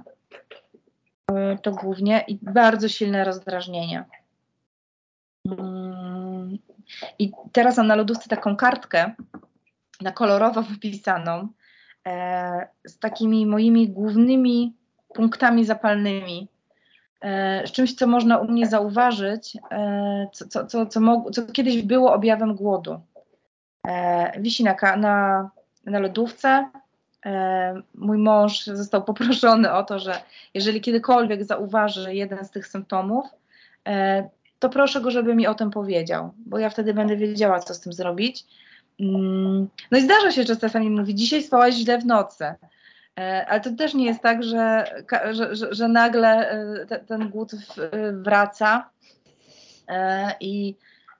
e, 1.31 1.57
to 1.57 1.71
głównie 1.71 2.25
i 2.27 2.39
bardzo 2.41 2.89
silne 2.89 3.23
rozdrażnienie. 3.23 4.05
Mm, 5.45 6.57
I 7.19 7.31
teraz 7.51 7.77
mam 7.77 7.87
na 7.87 7.95
lodówce 7.95 8.29
taką 8.29 8.55
kartkę, 8.55 9.11
na 10.01 10.11
kolorowo 10.11 10.61
wypisaną, 10.61 11.47
e, 12.07 12.67
z 12.85 12.99
takimi 12.99 13.45
moimi 13.45 13.89
głównymi 13.89 14.75
punktami 15.13 15.65
zapalnymi, 15.65 16.47
z 17.65 17.71
czymś, 17.71 17.95
co 17.95 18.07
można 18.07 18.37
u 18.37 18.47
mnie 18.47 18.67
zauważyć, 18.67 19.57
co, 20.33 20.47
co, 20.47 20.65
co, 20.65 20.85
co, 20.85 21.23
co 21.31 21.45
kiedyś 21.45 21.81
było 21.81 22.13
objawem 22.13 22.55
głodu. 22.55 22.99
E, 23.87 24.41
wisi 24.41 24.63
na, 24.63 24.75
na, 24.97 25.49
na 25.85 25.99
lodówce. 25.99 26.69
E, 27.25 27.81
mój 27.95 28.17
mąż 28.17 28.65
został 28.65 29.03
poproszony 29.03 29.73
o 29.73 29.83
to, 29.83 29.99
że 29.99 30.21
jeżeli 30.53 30.81
kiedykolwiek 30.81 31.43
zauważy 31.43 32.15
jeden 32.15 32.45
z 32.45 32.51
tych 32.51 32.67
symptomów, 32.67 33.25
e, 33.87 34.29
to 34.59 34.69
proszę 34.69 35.01
go, 35.01 35.11
żeby 35.11 35.35
mi 35.35 35.47
o 35.47 35.55
tym 35.55 35.71
powiedział, 35.71 36.33
bo 36.37 36.59
ja 36.59 36.69
wtedy 36.69 36.93
będę 36.93 37.17
wiedziała, 37.17 37.59
co 37.59 37.73
z 37.73 37.79
tym 37.79 37.93
zrobić. 37.93 38.45
Mm, 38.99 39.67
no 39.91 39.97
i 39.97 40.01
zdarza 40.01 40.31
się, 40.31 40.43
że 40.43 40.55
czasami 40.55 40.89
mówi, 40.89 41.15
dzisiaj 41.15 41.43
spałaś 41.43 41.75
źle 41.75 41.97
w 41.97 42.05
nocy. 42.05 42.45
Ale 43.47 43.61
to 43.61 43.71
też 43.71 43.93
nie 43.93 44.05
jest 44.05 44.21
tak, 44.21 44.43
że, 44.43 44.85
że, 45.31 45.55
że, 45.55 45.73
że 45.73 45.87
nagle 45.87 46.49
ten 47.07 47.29
głód 47.29 47.51
wraca 48.11 48.89
i, 50.39 50.75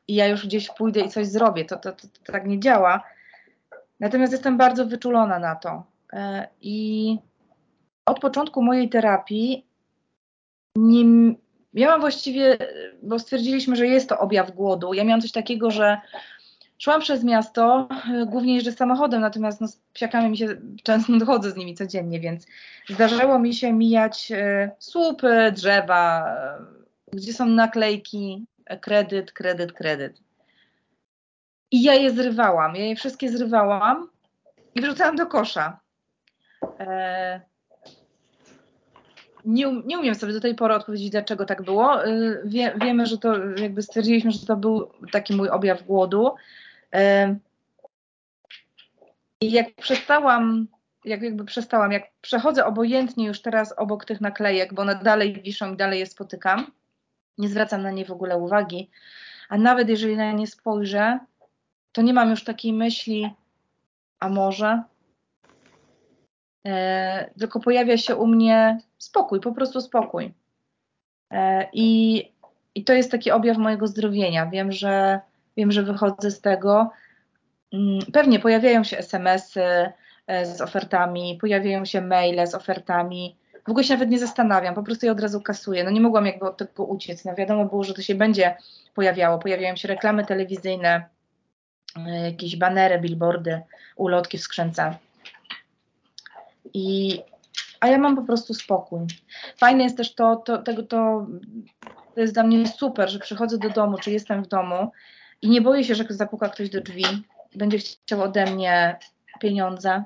i 0.07 0.15
ja 0.15 0.27
już 0.27 0.45
gdzieś 0.45 0.69
pójdę 0.69 0.99
i 0.99 1.09
coś 1.09 1.27
zrobię. 1.27 1.65
To, 1.65 1.75
to, 1.75 1.91
to, 1.91 2.07
to 2.25 2.31
tak 2.31 2.47
nie 2.47 2.59
działa. 2.59 3.03
Natomiast 3.99 4.31
jestem 4.31 4.57
bardzo 4.57 4.85
wyczulona 4.85 5.39
na 5.39 5.55
to. 5.55 5.83
E, 6.13 6.47
I 6.61 7.17
od 8.05 8.19
początku 8.19 8.63
mojej 8.63 8.89
terapii 8.89 9.65
nie 10.75 11.35
miałam 11.73 12.01
właściwie, 12.01 12.57
bo 13.03 13.19
stwierdziliśmy, 13.19 13.75
że 13.75 13.87
jest 13.87 14.09
to 14.09 14.19
objaw 14.19 14.51
głodu. 14.51 14.93
Ja 14.93 15.03
miałam 15.03 15.21
coś 15.21 15.31
takiego, 15.31 15.71
że 15.71 15.97
szłam 16.77 17.01
przez 17.01 17.23
miasto, 17.23 17.87
e, 18.13 18.25
głównie 18.25 18.55
jeżdżę 18.55 18.71
samochodem, 18.71 19.21
natomiast 19.21 19.61
no, 19.61 19.67
z 19.67 19.77
psiakami 19.93 20.29
mi 20.29 20.37
się 20.37 20.47
często 20.83 21.17
dochodzę 21.19 21.51
z 21.51 21.55
nimi 21.55 21.75
codziennie, 21.75 22.19
więc 22.19 22.45
zdarzało 22.89 23.39
mi 23.39 23.53
się 23.53 23.73
mijać 23.73 24.31
e, 24.31 24.71
słupy, 24.79 25.51
drzewa, 25.55 26.35
gdzie 27.13 27.33
są 27.33 27.45
naklejki 27.45 28.45
kredyt, 28.81 29.31
kredyt, 29.31 29.73
kredyt. 29.73 30.21
I 31.71 31.83
ja 31.83 31.93
je 31.93 32.11
zrywałam, 32.11 32.75
ja 32.75 32.85
je 32.85 32.95
wszystkie 32.95 33.29
zrywałam 33.29 34.09
i 34.75 34.81
wrzucałam 34.81 35.15
do 35.15 35.25
kosza. 35.25 35.79
E, 36.79 37.41
nie, 39.45 39.67
um, 39.67 39.83
nie 39.85 39.99
umiem 39.99 40.15
sobie 40.15 40.33
do 40.33 40.39
tej 40.39 40.55
pory 40.55 40.73
odpowiedzieć, 40.73 41.09
dlaczego 41.09 41.45
tak 41.45 41.61
było. 41.61 42.05
E, 42.05 42.07
wie, 42.45 42.73
wiemy, 42.81 43.05
że 43.05 43.17
to 43.17 43.37
jakby 43.55 43.81
stwierdziliśmy, 43.81 44.31
że 44.31 44.45
to 44.45 44.55
był 44.55 44.91
taki 45.11 45.35
mój 45.35 45.49
objaw 45.49 45.83
głodu. 45.83 46.35
E, 46.93 47.35
I 49.41 49.51
jak 49.51 49.75
przestałam, 49.75 50.67
jak 51.05 51.21
jakby 51.21 51.45
przestałam, 51.45 51.91
jak 51.91 52.03
przechodzę 52.21 52.65
obojętnie 52.65 53.27
już 53.27 53.41
teraz 53.41 53.73
obok 53.77 54.05
tych 54.05 54.21
naklejek, 54.21 54.73
bo 54.73 54.81
one 54.81 54.95
dalej 54.95 55.41
wiszą 55.41 55.73
i 55.73 55.77
dalej 55.77 55.99
je 55.99 56.05
spotykam, 56.05 56.71
nie 57.37 57.49
zwracam 57.49 57.81
na 57.81 57.91
nie 57.91 58.05
w 58.05 58.11
ogóle 58.11 58.37
uwagi, 58.37 58.89
a 59.49 59.57
nawet 59.57 59.89
jeżeli 59.89 60.17
na 60.17 60.31
nie 60.31 60.47
spojrzę, 60.47 61.19
to 61.91 62.01
nie 62.01 62.13
mam 62.13 62.29
już 62.29 62.43
takiej 62.43 62.73
myśli, 62.73 63.33
a 64.19 64.29
może, 64.29 64.83
e, 66.67 67.29
tylko 67.39 67.59
pojawia 67.59 67.97
się 67.97 68.15
u 68.15 68.27
mnie 68.27 68.79
spokój, 68.97 69.39
po 69.39 69.51
prostu 69.51 69.81
spokój. 69.81 70.33
E, 71.31 71.67
i, 71.73 72.17
I 72.75 72.83
to 72.83 72.93
jest 72.93 73.11
taki 73.11 73.31
objaw 73.31 73.57
mojego 73.57 73.87
zdrowienia. 73.87 74.45
Wiem, 74.45 74.71
że 74.71 75.19
wiem, 75.57 75.71
że 75.71 75.83
wychodzę 75.83 76.31
z 76.31 76.41
tego. 76.41 76.91
Mm, 77.73 77.99
pewnie 78.13 78.39
pojawiają 78.39 78.83
się 78.83 78.97
SMS-y 78.97 79.91
e, 80.27 80.45
z 80.45 80.61
ofertami, 80.61 81.37
pojawiają 81.41 81.85
się 81.85 82.01
maile 82.01 82.47
z 82.47 82.55
ofertami, 82.55 83.35
w 83.65 83.69
ogóle 83.69 83.83
się 83.83 83.93
nawet 83.93 84.09
nie 84.09 84.19
zastanawiam, 84.19 84.75
po 84.75 84.83
prostu 84.83 85.05
je 85.05 85.11
od 85.11 85.19
razu 85.19 85.41
kasuję. 85.41 85.83
No 85.83 85.91
nie 85.91 86.01
mogłam 86.01 86.25
jakby 86.25 86.45
od 86.45 86.57
tego 86.57 86.83
uciec. 86.83 87.25
No 87.25 87.35
wiadomo 87.35 87.65
było, 87.65 87.83
że 87.83 87.93
to 87.93 88.01
się 88.01 88.15
będzie 88.15 88.57
pojawiało. 88.93 89.39
Pojawiają 89.39 89.75
się 89.75 89.87
reklamy 89.87 90.25
telewizyjne, 90.25 91.05
e, 91.97 92.25
jakieś 92.25 92.55
banery, 92.55 92.99
billboardy, 92.99 93.61
ulotki 93.95 94.37
w 94.37 94.41
skrzynce. 94.41 94.97
I, 96.73 97.19
a 97.79 97.87
ja 97.87 97.97
mam 97.97 98.15
po 98.15 98.21
prostu 98.21 98.53
spokój. 98.53 98.99
Fajne 99.57 99.83
jest 99.83 99.97
też 99.97 100.15
to, 100.15 100.35
to, 100.35 100.57
tego, 100.57 100.83
to, 100.83 101.27
to 102.15 102.21
jest 102.21 102.33
dla 102.33 102.43
mnie 102.43 102.67
super, 102.67 103.09
że 103.09 103.19
przychodzę 103.19 103.57
do 103.57 103.69
domu, 103.69 103.97
czy 103.97 104.11
jestem 104.11 104.43
w 104.43 104.47
domu 104.47 104.91
i 105.41 105.49
nie 105.49 105.61
boję 105.61 105.83
się, 105.83 105.95
że 105.95 106.05
zapuka 106.09 106.49
ktoś 106.49 106.69
do 106.69 106.81
drzwi, 106.81 107.05
będzie 107.55 107.77
chciał 107.77 108.21
ode 108.21 108.45
mnie 108.45 108.99
pieniądze, 109.39 110.03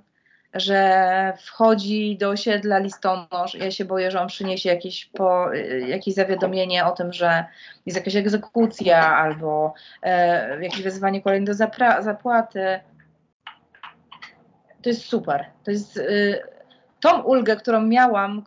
że 0.54 1.34
wchodzi 1.46 2.18
do 2.18 2.30
osiedla 2.30 2.80
listonosz. 2.80 3.56
Ja 3.56 3.72
się 3.72 3.86
boję, 3.86 4.12
że 4.12 4.22
on 4.22 4.28
przyniesie 4.28 4.70
jakieś, 4.70 5.06
po, 5.06 5.54
jakieś 5.88 6.14
zawiadomienie 6.14 6.86
o 6.86 6.92
tym, 6.92 7.14
że 7.14 7.46
jest 7.86 7.98
jakaś 7.98 8.16
egzekucja 8.16 9.18
albo 9.18 9.74
e, 10.02 10.64
jakieś 10.64 10.82
wezwanie 10.82 11.22
kolejne 11.22 11.46
do 11.46 11.54
zapra- 11.54 12.04
zapłaty. 12.04 12.80
To 14.82 14.90
jest 14.90 15.02
super. 15.02 15.46
To 15.64 15.72
jest 15.72 15.98
y, 15.98 16.40
tą 17.00 17.22
ulgę, 17.22 17.56
którą 17.56 17.82
miałam, 17.82 18.44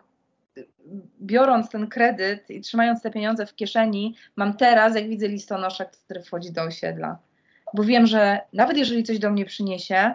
biorąc 1.20 1.70
ten 1.70 1.86
kredyt 1.88 2.50
i 2.50 2.60
trzymając 2.60 3.02
te 3.02 3.10
pieniądze 3.10 3.46
w 3.46 3.54
kieszeni, 3.54 4.14
mam 4.36 4.56
teraz, 4.56 4.94
jak 4.94 5.08
widzę 5.08 5.28
listonosza, 5.28 5.84
który 5.84 6.22
wchodzi 6.22 6.52
do 6.52 6.62
osiedla. 6.62 7.18
Bo 7.74 7.84
wiem, 7.84 8.06
że 8.06 8.40
nawet 8.52 8.76
jeżeli 8.76 9.02
coś 9.02 9.18
do 9.18 9.30
mnie 9.30 9.44
przyniesie, 9.44 10.14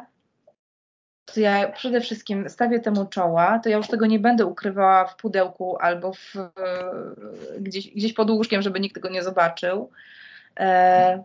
to 1.33 1.39
ja 1.39 1.71
przede 1.71 2.01
wszystkim 2.01 2.49
stawię 2.49 2.79
temu 2.79 3.05
czoła, 3.05 3.59
to 3.59 3.69
ja 3.69 3.77
już 3.77 3.87
tego 3.87 4.05
nie 4.05 4.19
będę 4.19 4.45
ukrywała 4.45 5.05
w 5.05 5.15
pudełku 5.15 5.77
albo 5.77 6.13
w, 6.13 6.33
gdzieś, 7.59 7.91
gdzieś 7.91 8.13
pod 8.13 8.29
łóżkiem, 8.29 8.61
żeby 8.61 8.79
nikt 8.79 8.95
tego 8.95 9.09
nie 9.09 9.23
zobaczył. 9.23 9.91
E, 10.59 11.23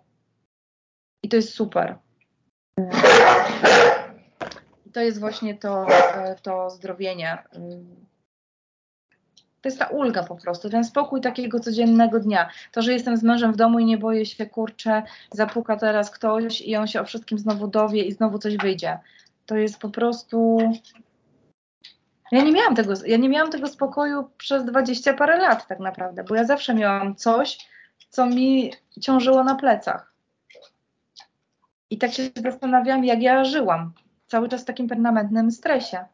I 1.23 1.29
to 1.29 1.37
jest 1.37 1.55
super. 1.55 1.99
to 4.93 5.01
jest 5.01 5.21
właśnie 5.21 5.55
to, 5.55 5.87
to 6.43 6.71
zdrowienie. 6.71 7.39
To 9.61 9.69
jest 9.69 9.79
ta 9.79 9.87
ulga 9.87 10.23
po 10.23 10.37
prostu, 10.37 10.71
ten 10.71 10.85
spokój 10.85 11.21
takiego 11.21 11.61
codziennego 11.61 12.21
dnia. 12.21 12.51
To, 12.73 12.83
że 12.83 12.93
jestem 12.93 13.17
z 13.17 13.23
mężem 13.23 13.53
w 13.53 13.57
domu 13.57 13.79
i 13.79 13.85
nie 13.85 13.99
boję 13.99 14.27
się, 14.27 14.47
kurczę, 14.47 15.03
zapuka 15.31 15.77
teraz 15.77 16.11
ktoś 16.11 16.61
i 16.61 16.77
on 16.77 16.87
się 16.87 17.01
o 17.01 17.05
wszystkim 17.05 17.39
znowu 17.39 17.69
dowie 17.69 18.03
i 18.03 18.13
znowu 18.13 18.39
coś 18.39 18.57
wyjdzie 18.57 18.99
to 19.53 19.57
jest 19.57 19.79
po 19.79 19.91
prostu. 19.91 20.59
Ja 22.33 22.43
nie 22.43 22.53
miałam 22.53 22.77
tego, 22.77 22.93
ja 23.07 23.17
nie 23.17 23.29
miałam 23.29 23.51
tego 23.51 23.69
spokoju 23.69 24.31
przez 24.39 24.65
dwadzieścia 24.65 25.15
parę 25.15 25.39
lat 25.39 25.67
tak 25.67 25.81
naprawdę, 25.81 26.25
bo 26.25 26.35
ja 26.35 26.45
zawsze 26.45 26.75
miałam 26.75 27.17
coś, 27.17 27.59
co 28.09 28.27
mi 28.27 28.73
ciążyło 29.01 29.45
na 29.45 29.55
plecach. 29.55 30.13
I 31.91 31.99
tak 31.99 32.13
się 32.13 32.23
zastanawiam, 32.45 33.05
jak 33.05 33.23
ja 33.23 33.45
żyłam. 33.45 33.93
Cały 34.27 34.49
czas 34.49 34.63
w 34.63 34.65
takim 34.65 34.89
permanentnym 34.89 35.51
stresie. 35.51 36.05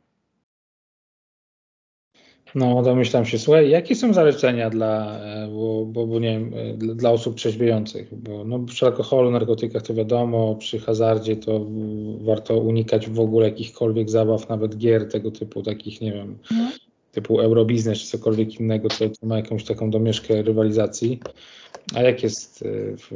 No, 2.54 2.82
domyślam 2.82 3.24
się. 3.24 3.38
Słuchaj, 3.38 3.70
jakie 3.70 3.96
są 3.96 4.12
zalecenia 4.12 4.70
dla, 4.70 5.20
e, 5.20 5.48
bo, 5.48 5.84
bo, 5.86 6.06
bo 6.06 6.18
nie 6.18 6.40
wiem, 6.40 6.52
e, 6.54 6.94
dla, 6.94 7.10
osób 7.10 7.36
trzeźwiejących? 7.36 8.14
Bo 8.14 8.44
no, 8.44 8.58
przy 8.58 8.86
alkoholu, 8.86 9.30
narkotykach 9.30 9.82
to 9.82 9.94
wiadomo, 9.94 10.54
przy 10.54 10.78
hazardzie 10.78 11.36
to 11.36 11.66
warto 12.20 12.58
unikać 12.58 13.10
w 13.10 13.20
ogóle 13.20 13.48
jakichkolwiek 13.48 14.10
zabaw, 14.10 14.48
nawet 14.48 14.76
gier 14.76 15.08
tego 15.08 15.30
typu, 15.30 15.62
takich, 15.62 16.00
nie 16.00 16.12
wiem, 16.12 16.38
no. 16.50 16.70
typu 17.12 17.40
Eurobiznes 17.40 17.98
czy 17.98 18.06
cokolwiek 18.06 18.60
innego, 18.60 18.88
co, 18.88 19.10
co 19.10 19.26
ma 19.26 19.36
jakąś 19.36 19.64
taką 19.64 19.90
domieszkę 19.90 20.42
rywalizacji. 20.42 21.20
A 21.94 22.02
jak 22.02 22.22
jest? 22.22 22.62
E, 22.62 22.96
w, 22.96 23.08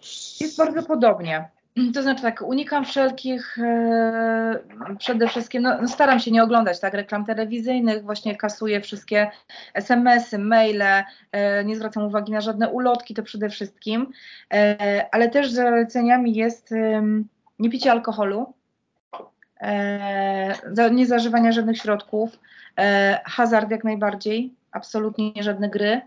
w... 0.00 0.40
Jest 0.40 0.58
bardzo 0.58 0.82
podobnie. 0.82 1.57
To 1.94 2.02
znaczy 2.02 2.22
tak, 2.22 2.42
unikam 2.42 2.84
wszelkich, 2.84 3.58
e, 3.58 4.58
przede 4.98 5.28
wszystkim, 5.28 5.62
no, 5.62 5.78
no, 5.80 5.88
staram 5.88 6.20
się 6.20 6.30
nie 6.30 6.42
oglądać 6.42 6.80
tak 6.80 6.94
reklam 6.94 7.24
telewizyjnych, 7.24 8.02
właśnie 8.02 8.36
kasuję 8.36 8.80
wszystkie 8.80 9.30
SMS-y, 9.74 10.38
maile, 10.38 11.04
e, 11.32 11.64
nie 11.64 11.76
zwracam 11.76 12.04
uwagi 12.04 12.32
na 12.32 12.40
żadne 12.40 12.68
ulotki, 12.68 13.14
to 13.14 13.22
przede 13.22 13.48
wszystkim, 13.48 14.12
e, 14.52 15.06
ale 15.12 15.28
też 15.28 15.50
zaleceniami 15.50 16.34
jest 16.34 16.74
nie 17.58 17.70
picie 17.70 17.90
alkoholu, 17.90 18.54
nie 20.92 21.06
zażywania 21.06 21.52
żadnych 21.52 21.78
środków, 21.78 22.38
hazard 23.24 23.70
jak 23.70 23.84
najbardziej, 23.84 24.54
absolutnie 24.72 25.32
żadne 25.42 25.68
gry 25.68 26.00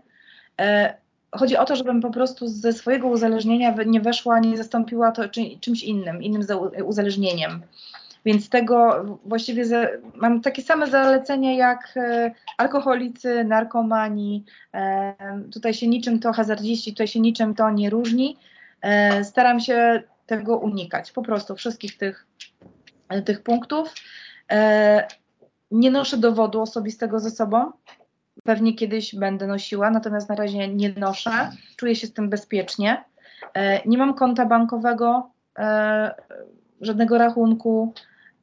chodzi 1.32 1.56
o 1.56 1.64
to, 1.64 1.76
żebym 1.76 2.00
po 2.00 2.10
prostu 2.10 2.48
ze 2.48 2.72
swojego 2.72 3.08
uzależnienia 3.08 3.74
nie 3.86 4.00
weszła, 4.00 4.40
nie 4.40 4.56
zastąpiła 4.56 5.12
to 5.12 5.22
czymś 5.60 5.82
innym, 5.82 6.22
innym 6.22 6.42
uzależnieniem. 6.84 7.62
Więc 8.24 8.48
tego 8.48 9.04
właściwie 9.24 9.64
mam 10.14 10.40
takie 10.40 10.62
same 10.62 10.86
zalecenia 10.86 11.52
jak 11.52 11.94
e, 11.96 12.30
alkoholicy, 12.58 13.44
narkomani. 13.44 14.44
E, 14.74 15.14
tutaj 15.52 15.74
się 15.74 15.88
niczym 15.88 16.18
to 16.18 16.32
hazardziści, 16.32 16.92
tutaj 16.92 17.08
się 17.08 17.20
niczym 17.20 17.54
to 17.54 17.70
nie 17.70 17.90
różni. 17.90 18.36
E, 18.82 19.24
staram 19.24 19.60
się 19.60 20.02
tego 20.26 20.58
unikać, 20.58 21.12
po 21.12 21.22
prostu 21.22 21.56
wszystkich 21.56 21.98
tych, 21.98 22.26
tych 23.24 23.42
punktów. 23.42 23.94
Nie 25.70 25.90
noszę 25.90 26.16
dowodu 26.16 26.60
osobistego 26.60 27.20
ze 27.20 27.30
sobą, 27.30 27.72
Pewnie 28.44 28.74
kiedyś 28.74 29.14
będę 29.14 29.46
nosiła, 29.46 29.90
natomiast 29.90 30.28
na 30.28 30.34
razie 30.34 30.68
nie 30.68 30.92
noszę. 30.92 31.50
Czuję 31.76 31.96
się 31.96 32.06
z 32.06 32.12
tym 32.12 32.30
bezpiecznie. 32.30 33.04
E, 33.54 33.88
nie 33.88 33.98
mam 33.98 34.14
konta 34.14 34.46
bankowego, 34.46 35.30
e, 35.58 36.14
żadnego 36.80 37.18
rachunku 37.18 37.94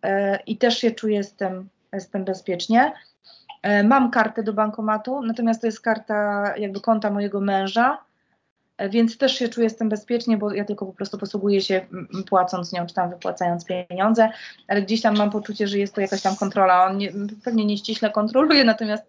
e, 0.03 0.39
i 0.39 0.57
też 0.57 0.77
się 0.77 0.91
czuję 0.91 1.23
z 1.23 1.35
tym, 1.35 1.69
z 1.99 2.09
tym 2.09 2.25
bezpiecznie. 2.25 2.93
Mam 3.83 4.11
kartę 4.11 4.43
do 4.43 4.53
bankomatu, 4.53 5.21
natomiast 5.21 5.61
to 5.61 5.67
jest 5.67 5.81
karta 5.81 6.53
jakby 6.57 6.81
konta 6.81 7.11
mojego 7.11 7.41
męża, 7.41 7.97
więc 8.89 9.17
też 9.17 9.35
się 9.35 9.49
czuję 9.49 9.69
z 9.69 9.75
tym 9.75 9.89
bezpiecznie, 9.89 10.37
bo 10.37 10.53
ja 10.53 10.65
tylko 10.65 10.85
po 10.85 10.93
prostu 10.93 11.17
posługuję 11.17 11.61
się 11.61 11.85
płacąc 12.29 12.73
nią, 12.73 12.87
czy 12.87 12.93
tam 12.93 13.09
wypłacając 13.09 13.65
pieniądze, 13.65 14.29
ale 14.67 14.81
gdzieś 14.81 15.01
tam 15.01 15.17
mam 15.17 15.29
poczucie, 15.29 15.67
że 15.67 15.77
jest 15.77 15.95
to 15.95 16.01
jakaś 16.01 16.21
tam 16.21 16.35
kontrola. 16.35 16.85
On 16.85 16.97
nie, 16.97 17.11
pewnie 17.43 17.65
nieściśle 17.65 18.09
kontroluje, 18.09 18.63
natomiast 18.73 19.03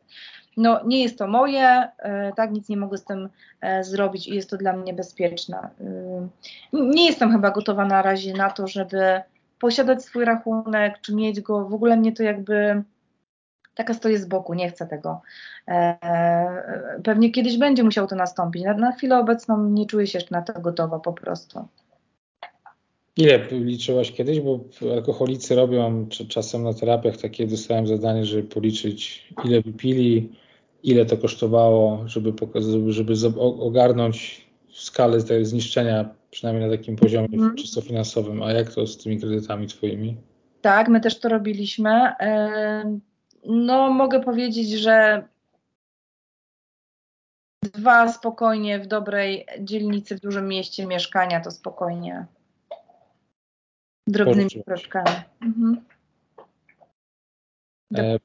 no 0.57 0.81
nie 0.87 1.03
jest 1.03 1.19
to 1.19 1.29
moje, 1.29 1.89
e, 1.99 2.33
tak, 2.37 2.53
nic 2.53 2.69
nie 2.69 2.77
mogę 2.77 2.99
z 2.99 3.05
tym 3.05 3.29
e, 3.61 3.85
zrobić 3.85 4.29
i 4.29 4.35
jest 4.35 4.51
to 4.51 4.57
dla 4.57 4.73
mnie 4.73 4.95
bezpieczne. 4.95 5.59
E, 5.59 6.29
nie 6.73 7.07
jestem 7.07 7.33
chyba 7.33 7.51
gotowa 7.51 7.85
na 7.85 8.03
razie 8.03 8.33
na 8.33 8.51
to, 8.51 8.67
żeby 8.67 9.21
posiadać 9.59 10.05
swój 10.05 10.25
rachunek, 10.25 11.01
czy 11.01 11.15
mieć 11.15 11.41
go, 11.41 11.69
w 11.69 11.75
ogóle 11.75 11.97
mnie 11.97 12.13
to 12.13 12.23
jakby 12.23 12.83
taka 13.75 13.95
stoję 13.95 14.19
z 14.19 14.27
boku, 14.27 14.55
nie 14.55 14.71
chcę 14.71 14.87
tego. 14.87 15.21
Pewnie 17.05 17.31
kiedyś 17.31 17.59
będzie 17.59 17.85
musiał 17.85 18.07
to 18.07 18.17
nastąpić. 18.17 18.63
Na, 18.63 18.75
na 18.75 18.93
chwilę 18.93 19.19
obecną 19.19 19.69
nie 19.69 19.87
czuję 19.87 20.07
się 20.07 20.19
jeszcze 20.19 20.35
na 20.35 20.43
to 20.43 20.61
gotowa 20.61 20.99
po 20.99 21.13
prostu. 21.13 21.69
Ile 23.17 23.47
liczyłaś 23.51 24.13
kiedyś? 24.13 24.41
Bo 24.41 24.61
alkoholicy 24.93 25.55
robią 25.55 26.07
czasem 26.29 26.63
na 26.63 26.75
terapiach 26.75 27.17
takie, 27.17 27.47
dostałem 27.47 27.87
zadanie, 27.87 28.25
żeby 28.25 28.43
policzyć 28.43 29.29
ile 29.45 29.61
wypili, 29.61 30.33
ile 30.83 31.07
to 31.07 31.17
kosztowało, 31.17 32.05
żeby, 32.07 32.33
żeby 32.83 33.41
ogarnąć 33.41 34.47
skalę 34.73 35.23
tego 35.23 35.45
zniszczenia, 35.45 36.15
przynajmniej 36.31 36.71
na 36.71 36.77
takim 36.77 36.97
poziomie 36.97 37.29
mm. 37.33 37.55
czysto 37.57 37.81
finansowym. 37.81 38.43
A 38.43 38.53
jak 38.53 38.75
to 38.75 38.87
z 38.87 38.99
tymi 38.99 39.21
kredytami 39.21 39.67
twoimi? 39.67 40.17
Tak, 40.61 40.89
my 40.89 41.01
też 41.01 41.21
to 41.21 41.29
robiliśmy. 41.29 42.13
No, 43.47 43.91
mogę 43.91 44.21
powiedzieć, 44.21 44.71
że 44.71 45.23
dwa 47.63 48.13
spokojnie 48.13 48.79
w 48.79 48.87
dobrej 48.87 49.47
dzielnicy, 49.61 50.17
w 50.17 50.21
dużym 50.21 50.49
mieście 50.49 50.87
mieszkania 50.87 51.41
to 51.41 51.51
spokojnie 51.51 52.27
drobnymi 54.07 54.51
kroczkami. 54.67 55.17
Mhm. 55.43 55.85
E, 57.99 58.19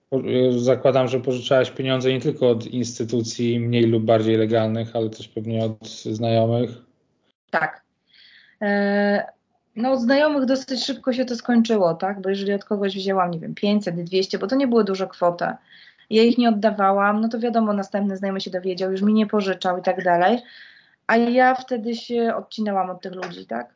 zakładam, 0.57 1.07
że 1.07 1.19
pożyczałaś 1.19 1.71
pieniądze 1.71 2.13
nie 2.13 2.21
tylko 2.21 2.49
od 2.49 2.65
instytucji 2.65 3.59
mniej 3.59 3.83
lub 3.83 4.03
bardziej 4.03 4.37
legalnych, 4.37 4.95
ale 4.95 5.09
też 5.09 5.27
pewnie 5.27 5.65
od 5.65 5.87
znajomych. 5.89 6.69
Tak. 7.49 7.83
E, 8.61 9.25
no 9.75 9.91
od 9.91 10.01
znajomych 10.01 10.45
dosyć 10.45 10.83
szybko 10.83 11.13
się 11.13 11.25
to 11.25 11.35
skończyło, 11.35 11.93
tak? 11.93 12.21
Bo 12.21 12.29
jeżeli 12.29 12.53
od 12.53 12.65
kogoś 12.65 12.95
wzięłam, 12.95 13.31
nie 13.31 13.39
wiem, 13.39 13.55
500, 13.55 14.03
200, 14.03 14.39
bo 14.39 14.47
to 14.47 14.55
nie 14.55 14.67
były 14.67 14.83
duże 14.83 15.07
kwoty, 15.07 15.45
ja 16.09 16.23
ich 16.23 16.37
nie 16.37 16.49
oddawałam, 16.49 17.21
no 17.21 17.29
to 17.29 17.39
wiadomo, 17.39 17.73
następny 17.73 18.17
znajomy 18.17 18.41
się 18.41 18.51
dowiedział, 18.51 18.91
już 18.91 19.01
mi 19.01 19.13
nie 19.13 19.27
pożyczał 19.27 19.77
i 19.77 19.81
tak 19.81 20.03
dalej, 20.03 20.41
a 21.07 21.17
ja 21.17 21.55
wtedy 21.55 21.95
się 21.95 22.35
odcinałam 22.35 22.89
od 22.89 23.01
tych 23.01 23.13
ludzi, 23.15 23.45
tak? 23.45 23.73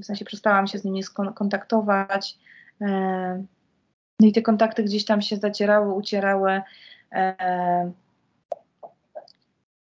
W 0.00 0.04
sensie 0.04 0.24
przestałam 0.24 0.66
się 0.66 0.78
z 0.78 0.84
nimi 0.84 1.02
kontaktować. 1.34 2.38
E, 4.20 4.22
no 4.22 4.26
i 4.26 4.32
te 4.32 4.42
kontakty 4.42 4.82
gdzieś 4.82 5.04
tam 5.04 5.22
się 5.22 5.36
zacierały, 5.36 5.92
ucierały. 5.92 6.60
E, 7.12 7.92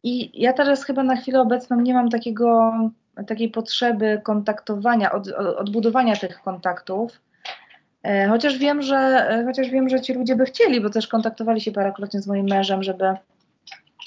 I 0.02 0.42
ja 0.42 0.52
teraz 0.52 0.84
chyba 0.84 1.02
na 1.02 1.16
chwilę 1.16 1.40
obecną 1.40 1.80
nie 1.80 1.94
mam 1.94 2.08
takiego, 2.08 2.72
takiej 3.26 3.50
potrzeby 3.50 4.20
kontaktowania, 4.24 5.12
od, 5.12 5.28
odbudowania 5.32 6.16
tych 6.16 6.42
kontaktów. 6.42 7.20
E, 8.02 8.28
chociaż 8.28 8.58
wiem, 8.58 8.82
że, 8.82 8.96
e, 8.96 9.44
chociaż 9.44 9.70
wiem, 9.70 9.88
że 9.88 10.00
ci 10.00 10.14
ludzie 10.14 10.36
by 10.36 10.44
chcieli, 10.44 10.80
bo 10.80 10.90
też 10.90 11.08
kontaktowali 11.08 11.60
się 11.60 11.72
parokrotnie 11.72 12.20
z 12.20 12.26
moim 12.26 12.46
mężem, 12.46 12.82
żeby, 12.82 13.14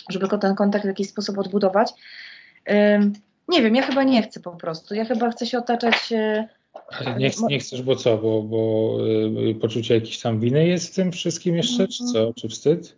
żeby 0.09 0.37
ten 0.37 0.55
kontakt 0.55 0.85
w 0.85 0.87
jakiś 0.87 1.09
sposób 1.09 1.37
odbudować. 1.37 1.93
Nie 3.47 3.61
wiem, 3.61 3.75
ja 3.75 3.81
chyba 3.81 4.03
nie 4.03 4.23
chcę 4.23 4.39
po 4.39 4.51
prostu. 4.51 4.95
Ja 4.95 5.05
chyba 5.05 5.31
chcę 5.31 5.45
się 5.45 5.57
otaczać. 5.57 6.13
Ale 6.99 7.15
nie, 7.15 7.31
nie 7.49 7.59
chcesz, 7.59 7.81
bo 7.81 7.95
co? 7.95 8.17
Bo, 8.17 8.41
bo 8.41 8.97
poczucie 9.61 9.95
jakiejś 9.95 10.19
tam 10.19 10.39
winy 10.39 10.67
jest 10.67 10.91
w 10.91 10.95
tym 10.95 11.11
wszystkim 11.11 11.55
jeszcze, 11.55 11.87
czy 11.87 12.03
co? 12.03 12.33
Czy 12.33 12.49
wstyd? 12.49 12.95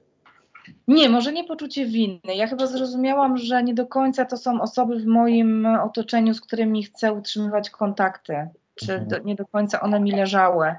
Nie, 0.88 1.10
może 1.10 1.34
nie 1.34 1.44
poczucie 1.44 1.86
winy. 1.86 2.36
Ja 2.36 2.48
chyba 2.48 2.68
zrozumiałam, 2.68 3.38
że 3.38 3.64
nie 3.64 3.74
do 3.74 3.88
końca 3.88 4.26
to 4.26 4.38
są 4.38 4.62
osoby 4.62 5.00
w 5.00 5.06
moim 5.06 5.66
otoczeniu, 5.66 6.34
z 6.34 6.42
którymi 6.42 6.84
chcę 6.84 7.14
utrzymywać 7.14 7.70
kontakty, 7.70 8.48
czy 8.76 8.94
mhm. 8.94 9.08
do, 9.10 9.20
nie 9.20 9.36
do 9.36 9.46
końca 9.46 9.82
one 9.82 10.00
mi 10.00 10.12
leżały. 10.12 10.76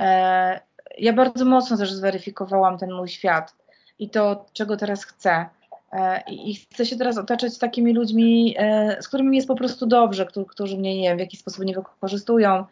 E, 0.00 0.60
ja 0.98 1.12
bardzo 1.12 1.44
mocno 1.44 1.76
też 1.76 1.92
zweryfikowałam 1.92 2.78
ten 2.78 2.92
mój 2.92 3.08
świat 3.08 3.54
i 3.98 4.10
to, 4.10 4.46
czego 4.52 4.76
teraz 4.76 5.04
chcę. 5.04 5.46
E, 5.94 6.22
I 6.28 6.54
chcę 6.54 6.86
się 6.86 6.96
teraz 6.96 7.18
otaczać 7.18 7.58
takimi 7.58 7.92
ludźmi, 7.92 8.54
e, 8.58 9.02
z 9.02 9.08
którymi 9.08 9.36
jest 9.36 9.48
po 9.48 9.54
prostu 9.54 9.86
dobrze, 9.86 10.26
którzy, 10.48 10.78
mnie 10.78 10.96
nie 10.98 11.08
wiem, 11.08 11.16
w 11.16 11.20
jakiś 11.20 11.40
sposób 11.40 11.64
nie 11.64 11.74
wykorzystują, 11.74 12.64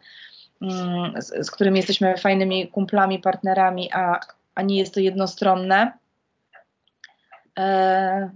mm, 0.61 1.21
z, 1.21 1.47
z 1.47 1.51
którymi 1.51 1.77
jesteśmy 1.77 2.17
fajnymi 2.17 2.67
kumplami, 2.67 3.19
partnerami, 3.19 3.89
a, 3.93 4.19
a 4.55 4.61
nie 4.61 4.77
jest 4.77 4.93
to 4.93 4.99
jednostronne. 4.99 5.93
E, 7.59 8.29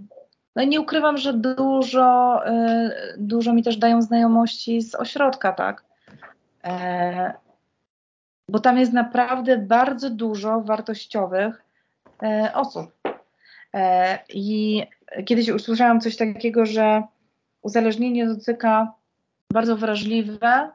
no 0.56 0.62
i 0.62 0.68
nie 0.68 0.80
ukrywam, 0.80 1.16
że 1.16 1.32
dużo, 1.32 2.40
dużo 3.18 3.52
mi 3.52 3.62
też 3.62 3.76
dają 3.76 4.02
znajomości 4.02 4.82
z 4.82 4.94
ośrodka, 4.94 5.52
tak? 5.52 5.84
Bo 8.48 8.60
tam 8.60 8.78
jest 8.78 8.92
naprawdę 8.92 9.58
bardzo 9.58 10.10
dużo 10.10 10.60
wartościowych 10.60 11.64
osób. 12.54 12.97
I 14.28 14.82
kiedyś 15.24 15.48
usłyszałam 15.48 16.00
coś 16.00 16.16
takiego, 16.16 16.66
że 16.66 17.02
uzależnienie 17.62 18.26
dotyka 18.26 18.92
bardzo 19.52 19.76
wrażliwe 19.76 20.70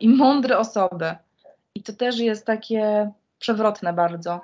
i 0.00 0.08
mądre 0.08 0.58
osoby. 0.58 1.14
I 1.74 1.82
to 1.82 1.92
też 1.92 2.18
jest 2.18 2.46
takie 2.46 3.10
przewrotne 3.38 3.92
bardzo 3.92 4.40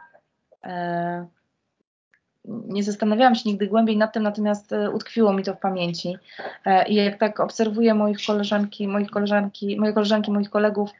nie 2.45 2.83
zastanawiałam 2.83 3.35
się 3.35 3.43
nigdy 3.51 3.67
głębiej 3.67 3.97
nad 3.97 4.13
tym, 4.13 4.23
natomiast 4.23 4.73
e, 4.73 4.91
utkwiło 4.91 5.33
mi 5.33 5.43
to 5.43 5.55
w 5.55 5.59
pamięci. 5.59 6.17
E, 6.65 6.89
I 6.89 6.95
jak 6.95 7.19
tak 7.19 7.41
obserwuję 7.41 7.95
moich 7.95 8.19
koleżanki, 8.27 8.89
moich 8.89 9.11
koleżanki, 9.11 9.81
moje 9.81 9.93
koleżanki, 9.93 10.33
moich 10.33 10.51
kolegów, 10.51 10.91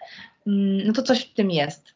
mm, 0.47 0.87
no 0.87 0.93
to 0.93 1.03
coś 1.03 1.25
w 1.25 1.35
tym 1.35 1.51
jest. 1.51 1.95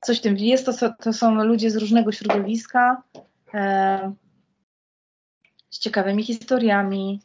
Coś 0.00 0.18
w 0.18 0.22
tym 0.22 0.36
jest. 0.36 0.66
To, 0.66 0.94
to 1.02 1.12
są 1.12 1.44
ludzie 1.44 1.70
z 1.70 1.76
różnego 1.76 2.12
środowiska, 2.12 3.02
e, 3.54 4.12
z 5.70 5.78
ciekawymi 5.78 6.24
historiami, 6.24 7.20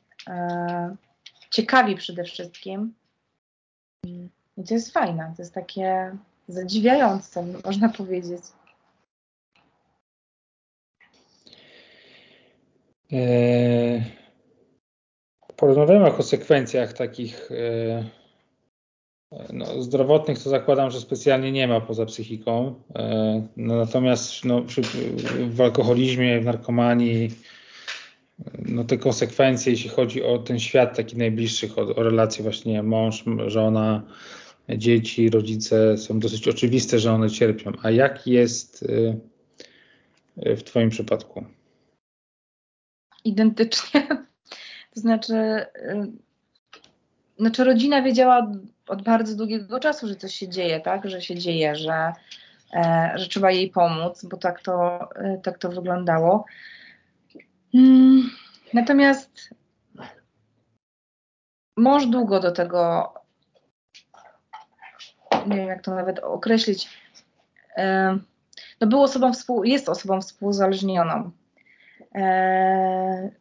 ciekawi 1.50 1.96
przede 1.96 2.24
wszystkim. 2.24 2.94
I 4.58 4.64
to 4.68 4.74
jest 4.74 4.94
fajne, 4.94 5.34
to 5.36 5.42
jest 5.42 5.54
takie 5.54 6.18
zadziwiające, 6.48 7.44
można 7.66 7.90
powiedzieć. 7.90 8.44
E, 13.14 13.18
porozmawiamy 15.56 16.06
o 16.06 16.12
konsekwencjach 16.12 16.94
takich 16.94 17.52
e, 17.52 18.21
no, 19.54 19.84
zdrowotnych, 19.84 20.44
to 20.44 20.50
zakładam, 20.50 20.92
że 20.92 21.02
specjalnie 21.02 21.52
nie 21.52 21.68
ma 21.68 21.82
poza 21.82 22.06
psychiką. 22.06 22.76
E, 22.96 23.48
no, 23.58 23.76
natomiast 23.76 24.46
no, 24.46 24.62
przy, 24.62 24.82
w 25.50 25.62
alkoholizmie, 25.62 26.42
w 26.42 26.46
narkomanii, 26.46 27.32
no, 28.60 28.84
te 28.84 28.98
konsekwencje, 28.98 29.72
jeśli 29.72 29.90
chodzi 29.90 30.24
o 30.24 30.38
ten 30.38 30.60
świat 30.60 30.98
taki 30.98 31.18
najbliższych, 31.18 31.78
o, 31.78 31.82
o 31.82 32.04
relacje 32.04 32.44
właśnie 32.44 32.84
mąż, 32.84 33.24
żona, 33.48 34.04
dzieci, 34.70 35.30
rodzice, 35.30 35.98
są 35.98 36.20
dosyć 36.20 36.48
oczywiste, 36.48 37.00
że 37.00 37.14
one 37.14 37.30
cierpią. 37.30 37.72
A 37.82 37.92
jak 37.92 38.28
jest 38.28 38.86
w 40.38 40.64
Twoim 40.64 40.90
przypadku? 40.90 41.46
identycznie. 43.24 44.08
To 44.94 45.00
znaczy, 45.00 45.66
znaczy 47.42 47.64
rodzina 47.64 48.02
wiedziała 48.02 48.52
od 48.88 49.02
bardzo 49.02 49.36
długiego 49.36 49.80
czasu, 49.80 50.08
że 50.08 50.16
coś 50.16 50.36
się 50.36 50.50
dzieje, 50.50 50.80
tak? 50.80 51.10
Że 51.10 51.22
się 51.22 51.36
dzieje, 51.36 51.76
że, 51.76 52.14
e, 52.74 53.12
że 53.16 53.28
trzeba 53.28 53.52
jej 53.52 53.70
pomóc, 53.70 54.26
bo 54.26 54.38
tak 54.38 54.62
to, 54.62 55.00
e, 55.16 55.38
tak 55.44 55.58
to 55.58 55.70
wyglądało. 55.70 56.46
Mm, 57.74 58.30
natomiast 58.74 59.50
mąż 61.78 62.06
długo 62.06 62.40
do 62.40 62.52
tego, 62.52 63.14
nie 65.48 65.56
wiem 65.56 65.68
jak 65.68 65.84
to 65.84 65.96
nawet 65.96 66.20
określić, 66.20 66.90
e, 67.78 68.18
no 68.82 68.88
był 68.88 69.04
osobą 69.04 69.34
współ, 69.34 69.64
jest 69.64 69.90
osobą 69.90 70.22
współzależnioną. 70.22 71.32
E, 72.16 73.32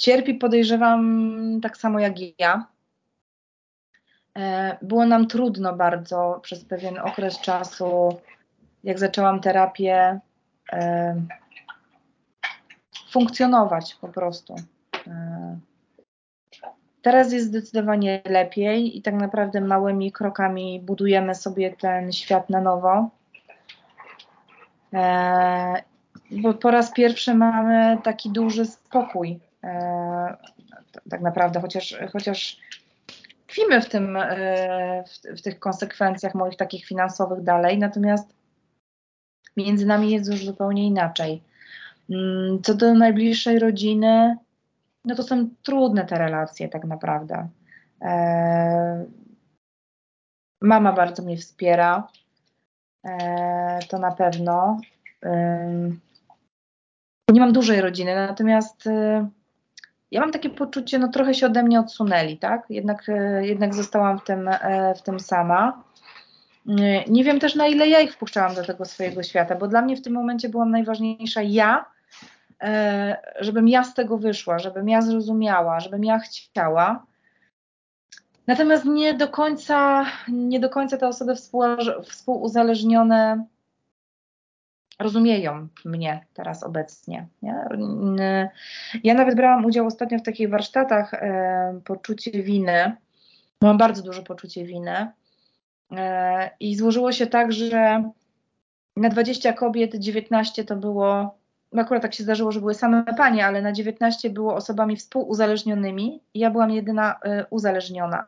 cierpi, 0.00 0.34
podejrzewam, 0.34 1.60
tak 1.62 1.76
samo 1.76 2.00
jak 2.00 2.14
ja. 2.38 2.77
E, 4.38 4.76
było 4.82 5.06
nam 5.06 5.26
trudno 5.26 5.72
bardzo 5.76 6.40
przez 6.42 6.64
pewien 6.64 6.98
okres 6.98 7.40
czasu, 7.40 8.18
jak 8.84 8.98
zaczęłam 8.98 9.40
terapię, 9.40 10.20
e, 10.72 11.14
funkcjonować 13.10 13.94
po 13.94 14.08
prostu. 14.08 14.54
Teraz 17.02 17.32
jest 17.32 17.46
zdecydowanie 17.46 18.22
lepiej 18.24 18.98
i 18.98 19.02
tak 19.02 19.14
naprawdę 19.14 19.60
małymi 19.60 20.12
krokami 20.12 20.80
budujemy 20.80 21.34
sobie 21.34 21.76
ten 21.76 22.12
świat 22.12 22.50
na 22.50 22.60
nowo 22.60 23.10
bo 26.30 26.54
po 26.54 26.70
raz 26.70 26.92
pierwszy 26.92 27.34
mamy 27.34 27.98
taki 28.04 28.30
duży 28.30 28.66
spokój. 28.66 29.38
E, 29.64 30.36
tak 31.10 31.20
naprawdę, 31.20 31.60
chociaż, 31.60 31.96
chociaż 32.12 32.56
tkwimy 33.58 33.80
w, 33.80 33.88
tym, 33.88 34.16
e, 34.16 35.04
w, 35.04 35.38
w 35.38 35.42
tych 35.42 35.58
konsekwencjach 35.58 36.34
moich 36.34 36.56
takich 36.56 36.84
finansowych 36.84 37.42
dalej, 37.42 37.78
natomiast 37.78 38.34
między 39.56 39.86
nami 39.86 40.10
jest 40.10 40.30
już 40.30 40.44
zupełnie 40.44 40.86
inaczej. 40.86 41.42
Mm, 42.10 42.62
co 42.62 42.74
do 42.74 42.94
najbliższej 42.94 43.58
rodziny, 43.58 44.36
no 45.04 45.14
to 45.14 45.22
są 45.22 45.48
trudne 45.62 46.04
te 46.04 46.18
relacje 46.18 46.68
tak 46.68 46.84
naprawdę. 46.84 47.48
E, 48.02 49.04
mama 50.62 50.92
bardzo 50.92 51.22
mnie 51.22 51.36
wspiera, 51.36 52.08
to 53.88 53.98
na 53.98 54.12
pewno 54.12 54.80
nie 57.32 57.40
mam 57.40 57.52
dużej 57.52 57.80
rodziny, 57.80 58.14
natomiast 58.14 58.86
y, 58.86 59.26
ja 60.10 60.20
mam 60.20 60.30
takie 60.30 60.50
poczucie, 60.50 60.98
no 60.98 61.08
trochę 61.08 61.34
się 61.34 61.46
ode 61.46 61.62
mnie 61.62 61.80
odsunęli, 61.80 62.38
tak? 62.38 62.66
Jednak, 62.70 63.08
y, 63.08 63.46
jednak 63.46 63.74
zostałam 63.74 64.18
w 64.18 64.24
tym, 64.24 64.48
e, 64.48 64.94
w 64.94 65.02
tym 65.02 65.20
sama. 65.20 65.82
Y, 66.68 66.72
nie 67.08 67.24
wiem 67.24 67.40
też, 67.40 67.54
na 67.54 67.66
ile 67.66 67.88
ja 67.88 68.00
ich 68.00 68.12
wpuszczałam 68.12 68.54
do 68.54 68.64
tego 68.64 68.84
swojego 68.84 69.22
świata, 69.22 69.54
bo 69.54 69.68
dla 69.68 69.82
mnie 69.82 69.96
w 69.96 70.02
tym 70.02 70.12
momencie 70.12 70.48
byłam 70.48 70.70
najważniejsza 70.70 71.42
ja, 71.42 71.84
e, 72.62 73.16
żebym 73.40 73.68
ja 73.68 73.84
z 73.84 73.94
tego 73.94 74.18
wyszła, 74.18 74.58
żebym 74.58 74.88
ja 74.88 75.02
zrozumiała, 75.02 75.80
żebym 75.80 76.04
ja 76.04 76.18
chciała. 76.18 77.06
Natomiast 78.46 78.84
nie 78.84 79.14
do 79.14 79.28
końca, 79.28 80.06
nie 80.28 80.60
do 80.60 80.70
końca 80.70 80.96
te 80.96 81.08
osoby 81.08 81.34
współuzależnione 82.04 83.44
rozumieją 84.98 85.68
mnie 85.84 86.24
teraz 86.34 86.62
obecnie. 86.62 87.26
Nie? 87.42 87.54
Ja 89.04 89.14
nawet 89.14 89.36
brałam 89.36 89.64
udział 89.64 89.86
ostatnio 89.86 90.18
w 90.18 90.22
takich 90.22 90.50
warsztatach 90.50 91.14
e, 91.14 91.80
poczucie 91.84 92.42
winy. 92.42 92.96
Mam 93.62 93.78
bardzo 93.78 94.02
dużo 94.02 94.22
poczucie 94.22 94.64
winy. 94.64 95.12
E, 95.96 96.50
I 96.60 96.76
złożyło 96.76 97.12
się 97.12 97.26
tak, 97.26 97.52
że 97.52 98.10
na 98.96 99.08
20 99.08 99.52
kobiet 99.52 99.94
19 99.94 100.64
to 100.64 100.76
było, 100.76 101.38
akurat 101.76 102.02
tak 102.02 102.14
się 102.14 102.22
zdarzyło, 102.22 102.52
że 102.52 102.60
były 102.60 102.74
same 102.74 103.04
panie, 103.04 103.46
ale 103.46 103.62
na 103.62 103.72
19 103.72 104.30
było 104.30 104.54
osobami 104.54 104.96
współuzależnionymi 104.96 106.20
ja 106.34 106.50
byłam 106.50 106.70
jedyna 106.70 107.18
e, 107.22 107.46
uzależniona. 107.50 108.24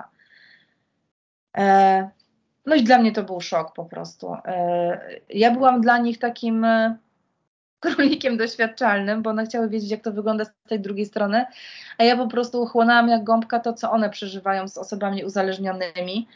No 2.66 2.75
i 2.75 2.83
dla 2.83 2.99
mnie 2.99 3.12
to 3.12 3.23
był 3.23 3.40
szok 3.40 3.75
po 3.75 3.85
prostu. 3.85 4.35
E, 4.44 5.01
ja 5.29 5.51
byłam 5.51 5.81
dla 5.81 5.99
nich 5.99 6.18
takim 6.18 6.64
e, 6.64 6.96
królikiem 7.81 8.37
doświadczalnym, 8.37 9.23
bo 9.23 9.31
one 9.31 9.46
chciały 9.46 9.68
wiedzieć, 9.68 9.90
jak 9.90 10.05
to 10.05 10.12
wygląda 10.12 10.44
z 10.44 10.53
tej 10.68 10.81
drugiej 10.81 11.07
strony, 11.07 11.44
a 11.99 12.05
ja 12.05 12.16
po 12.16 12.29
prostu 12.29 12.66
chłonęłam 12.66 13.09
jak 13.09 13.25
gąbka 13.25 13.61
to, 13.61 13.73
co 13.73 13.90
one 13.90 14.11
przeżywają 14.11 14.68
z 14.68 14.79
osobami 14.79 15.25
uzależnionymi. 15.25 16.29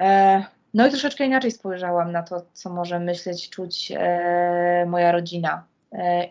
E, 0.00 0.44
No 0.74 0.86
i 0.86 0.90
troszeczkę 0.90 1.24
inaczej 1.24 1.50
spojrzałam 1.50 2.12
na 2.12 2.22
to, 2.22 2.46
co 2.52 2.70
może 2.70 3.00
myśleć, 3.00 3.50
czuć 3.50 3.92
moja 4.86 5.12
rodzina. 5.12 5.64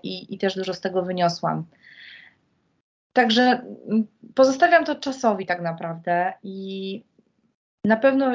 I, 0.03 0.33
I 0.35 0.37
też 0.37 0.55
dużo 0.55 0.73
z 0.73 0.81
tego 0.81 1.03
wyniosłam. 1.03 1.65
Także 3.13 3.41
mm, 3.41 4.07
pozostawiam 4.35 4.85
to 4.85 4.95
czasowi 4.95 5.45
tak 5.45 5.61
naprawdę 5.61 6.33
i 6.43 7.03
na 7.83 7.97
pewno, 7.97 8.31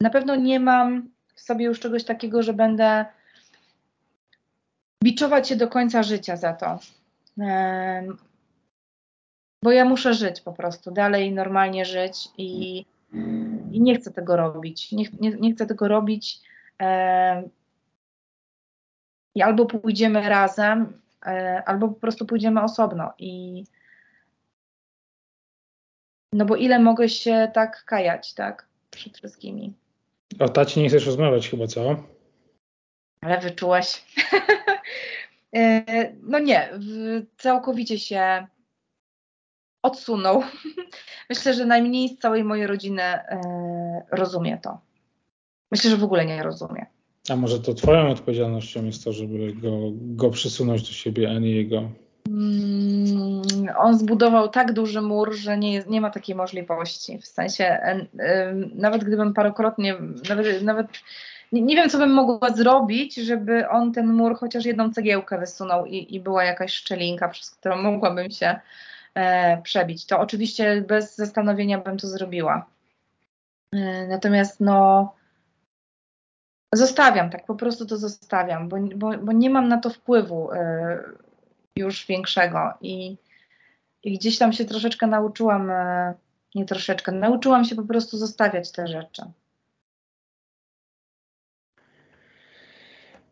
na 0.00 0.10
pewno 0.10 0.36
nie 0.36 0.60
mam 0.60 1.10
w 1.34 1.40
sobie 1.40 1.64
już 1.64 1.80
czegoś 1.80 2.04
takiego, 2.04 2.42
że 2.42 2.52
będę 2.52 3.06
biczować 5.04 5.48
się 5.48 5.56
do 5.56 5.68
końca 5.68 6.02
życia 6.02 6.36
za 6.36 6.52
to. 6.52 6.78
Bo 9.64 9.72
ja 9.72 9.84
muszę 9.84 10.14
żyć 10.14 10.40
po 10.40 10.52
prostu, 10.52 10.90
dalej 10.90 11.32
normalnie 11.32 11.84
żyć 11.84 12.28
i, 12.38 12.78
i 13.72 13.80
nie 13.80 13.96
chcę 13.96 14.10
tego 14.10 14.36
robić. 14.36 14.92
Nie, 14.92 15.04
nie, 15.20 15.30
nie 15.30 15.54
chcę 15.54 15.66
tego 15.66 15.88
robić. 15.88 16.40
I 19.34 19.42
albo 19.42 19.66
pójdziemy 19.66 20.28
razem, 20.28 21.00
e, 21.26 21.62
albo 21.66 21.88
po 21.88 21.94
prostu 21.94 22.26
pójdziemy 22.26 22.62
osobno. 22.62 23.12
I 23.18 23.64
no 26.32 26.44
bo 26.44 26.56
ile 26.56 26.78
mogę 26.78 27.08
się 27.08 27.50
tak 27.54 27.84
kajać, 27.84 28.34
tak? 28.34 28.68
Przed 28.90 29.16
wszystkimi. 29.16 29.74
O 30.38 30.48
taci 30.48 30.80
nie 30.80 30.88
chcesz 30.88 31.06
rozmawiać 31.06 31.48
chyba, 31.48 31.66
co? 31.66 31.96
Ale 33.20 33.40
wyczułeś. 33.40 34.02
E, 35.56 36.12
no 36.22 36.38
nie, 36.38 36.70
całkowicie 37.38 37.98
się 37.98 38.46
odsunął. 39.82 40.42
Myślę, 41.30 41.54
że 41.54 41.66
najmniej 41.66 42.08
z 42.08 42.18
całej 42.18 42.44
mojej 42.44 42.66
rodziny 42.66 43.02
e, 43.02 43.40
rozumie 44.12 44.58
to. 44.62 44.80
Myślę, 45.72 45.90
że 45.90 45.96
w 45.96 46.04
ogóle 46.04 46.26
nie 46.26 46.42
rozumie. 46.42 46.86
A 47.28 47.36
może 47.36 47.60
to 47.60 47.74
twoją 47.74 48.10
odpowiedzialnością 48.10 48.84
jest 48.84 49.04
to, 49.04 49.12
żeby 49.12 49.52
go, 49.52 49.78
go 49.94 50.30
przysunąć 50.30 50.82
do 50.82 50.92
siebie, 50.92 51.30
a 51.30 51.38
nie 51.38 51.50
jego? 51.50 51.90
Mm, 52.28 52.89
on 53.76 53.98
zbudował 53.98 54.48
tak 54.48 54.72
duży 54.72 55.00
mur, 55.00 55.34
że 55.34 55.58
nie, 55.58 55.82
nie 55.86 56.00
ma 56.00 56.10
takiej 56.10 56.34
możliwości. 56.34 57.18
W 57.18 57.26
sensie, 57.26 57.78
nawet 58.74 59.04
gdybym 59.04 59.34
parokrotnie, 59.34 59.96
nawet, 60.28 60.62
nawet 60.62 60.86
nie, 61.52 61.62
nie, 61.62 61.76
wiem, 61.76 61.90
co 61.90 61.98
bym 61.98 62.10
mogła 62.10 62.50
zrobić, 62.50 63.14
żeby 63.14 63.68
on 63.68 63.92
ten 63.92 64.12
mur 64.12 64.36
chociaż 64.36 64.64
jedną 64.64 64.92
cegiełkę 64.92 65.38
wysunął 65.38 65.86
i, 65.86 66.14
i 66.14 66.20
była 66.20 66.44
jakaś 66.44 66.72
szczelinka, 66.72 67.28
przez 67.28 67.50
którą 67.50 67.82
mogłabym 67.82 68.30
się 68.30 68.60
e, 69.14 69.62
przebić. 69.62 70.06
To 70.06 70.20
oczywiście 70.20 70.84
bez 70.88 71.16
zastanowienia 71.16 71.78
bym 71.78 71.98
to 71.98 72.08
zrobiła. 72.08 72.66
E, 73.74 74.06
natomiast 74.06 74.60
no 74.60 75.12
Zostawiam, 76.74 77.30
tak 77.30 77.46
po 77.46 77.54
prostu 77.54 77.86
to 77.86 77.96
zostawiam, 77.96 78.68
bo, 78.68 78.76
bo, 78.96 79.18
bo 79.18 79.32
nie 79.32 79.50
mam 79.50 79.68
na 79.68 79.78
to 79.78 79.90
wpływu 79.90 80.52
y, 80.52 80.56
już 81.76 82.06
większego 82.06 82.72
i, 82.80 83.16
i, 84.04 84.18
gdzieś 84.18 84.38
tam 84.38 84.52
się 84.52 84.64
troszeczkę 84.64 85.06
nauczyłam, 85.06 85.70
y, 85.70 86.14
nie 86.54 86.64
troszeczkę, 86.64 87.12
nauczyłam 87.12 87.64
się 87.64 87.76
po 87.76 87.82
prostu 87.82 88.18
zostawiać 88.18 88.72
te 88.72 88.88
rzeczy. 88.88 89.22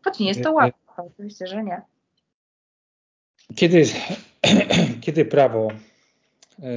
Choć 0.03 0.19
nie 0.19 0.27
jest 0.27 0.43
to 0.43 0.51
łatwe, 0.51 0.79
oczywiście, 0.95 1.47
że 1.47 1.63
nie. 1.63 1.81
Kiedy, 3.55 3.83
kiedy 5.03 5.25
prawo 5.25 5.67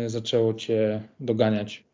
zaczęło 0.07 0.55
Cię 0.55 1.03
doganiać? 1.21 1.85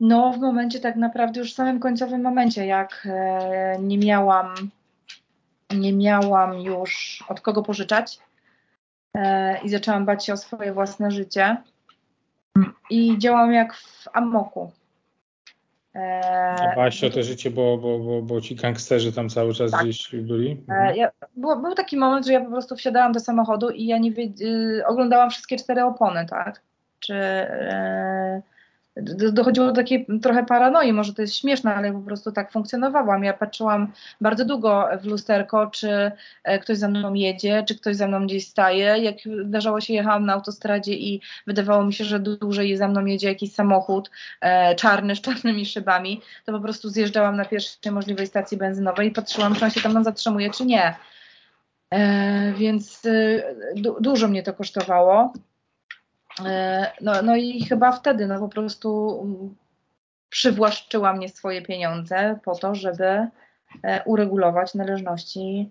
No, 0.00 0.32
w 0.32 0.38
momencie 0.38 0.80
tak 0.80 0.96
naprawdę, 0.96 1.40
już 1.40 1.52
w 1.52 1.54
samym 1.54 1.80
końcowym 1.80 2.22
momencie, 2.22 2.66
jak 2.66 3.08
e, 3.10 3.76
nie 3.80 3.98
miałam, 3.98 4.54
nie 5.76 5.92
miałam 5.92 6.60
już 6.60 7.24
od 7.28 7.40
kogo 7.40 7.62
pożyczać 7.62 8.18
e, 8.18 8.29
i 9.64 9.68
zaczęłam 9.68 10.06
bać 10.06 10.26
się 10.26 10.32
o 10.32 10.36
swoje 10.36 10.72
własne 10.72 11.10
życie 11.10 11.56
i 12.90 13.18
działałam 13.18 13.52
jak 13.52 13.74
w 13.74 14.08
amoku. 14.12 14.70
E, 15.94 16.72
Bałaś 16.76 17.00
się 17.00 17.06
o 17.06 17.10
to 17.10 17.22
życie, 17.22 17.50
bo, 17.50 17.78
bo, 17.78 17.98
bo, 17.98 18.22
bo 18.22 18.40
ci 18.40 18.54
gangsterzy 18.54 19.12
tam 19.12 19.28
cały 19.28 19.54
czas 19.54 19.70
tak. 19.70 19.82
gdzieś 19.82 20.14
byli? 20.14 20.50
Mhm. 20.50 20.96
Ja, 20.96 21.10
był, 21.36 21.62
był 21.62 21.74
taki 21.74 21.96
moment, 21.96 22.26
że 22.26 22.32
ja 22.32 22.40
po 22.40 22.50
prostu 22.50 22.76
wsiadałam 22.76 23.12
do 23.12 23.20
samochodu 23.20 23.70
i 23.70 23.86
ja 23.86 23.98
nie 23.98 24.10
y, 24.10 24.82
oglądałam 24.86 25.30
wszystkie 25.30 25.56
cztery 25.56 25.84
opony, 25.84 26.26
tak? 26.26 26.62
Czy, 27.00 27.14
y, 27.14 28.42
dochodziło 29.32 29.66
do 29.66 29.72
takiej 29.72 30.06
trochę 30.22 30.44
paranoi, 30.44 30.92
może 30.92 31.14
to 31.14 31.22
jest 31.22 31.36
śmieszne, 31.36 31.74
ale 31.74 31.92
po 31.92 32.00
prostu 32.00 32.32
tak 32.32 32.52
funkcjonowałam. 32.52 33.24
Ja 33.24 33.32
patrzyłam 33.32 33.92
bardzo 34.20 34.44
długo 34.44 34.88
w 35.02 35.06
lusterko, 35.06 35.66
czy 35.66 36.12
e, 36.44 36.58
ktoś 36.58 36.78
za 36.78 36.88
mną 36.88 37.14
jedzie, 37.14 37.64
czy 37.68 37.74
ktoś 37.74 37.96
za 37.96 38.08
mną 38.08 38.26
gdzieś 38.26 38.48
staje. 38.48 38.98
Jak 38.98 39.16
zdarzało 39.44 39.80
się, 39.80 39.94
jechałam 39.94 40.26
na 40.26 40.32
autostradzie 40.32 40.92
i 40.92 41.20
wydawało 41.46 41.84
mi 41.84 41.92
się, 41.92 42.04
że 42.04 42.20
dłużej 42.20 42.76
za 42.76 42.88
mną 42.88 43.04
jedzie 43.04 43.28
jakiś 43.28 43.52
samochód 43.52 44.10
e, 44.40 44.74
czarny 44.74 45.16
z 45.16 45.20
czarnymi 45.20 45.66
szybami, 45.66 46.20
to 46.44 46.52
po 46.52 46.60
prostu 46.60 46.88
zjeżdżałam 46.88 47.36
na 47.36 47.44
pierwszej 47.44 47.92
możliwej 47.92 48.26
stacji 48.26 48.56
benzynowej 48.56 49.08
i 49.08 49.10
patrzyłam, 49.10 49.54
czy 49.54 49.64
on 49.64 49.70
się 49.70 49.80
tam 49.80 50.04
zatrzymuje, 50.04 50.50
czy 50.50 50.66
nie. 50.66 50.94
E, 51.90 52.52
więc 52.52 53.06
e, 53.06 53.42
du 53.76 53.96
dużo 54.00 54.28
mnie 54.28 54.42
to 54.42 54.52
kosztowało. 54.52 55.32
E, 56.46 56.92
no, 57.00 57.22
no 57.22 57.36
i 57.36 57.64
chyba 57.64 57.92
wtedy 57.92 58.26
no 58.26 58.38
po 58.38 58.48
prostu 58.48 59.20
przywłaszczyła 60.28 61.12
mnie 61.12 61.28
swoje 61.28 61.62
pieniądze 61.62 62.38
po 62.44 62.54
to, 62.54 62.74
żeby 62.74 63.04
e, 63.04 63.28
uregulować 64.04 64.74
należności 64.74 65.70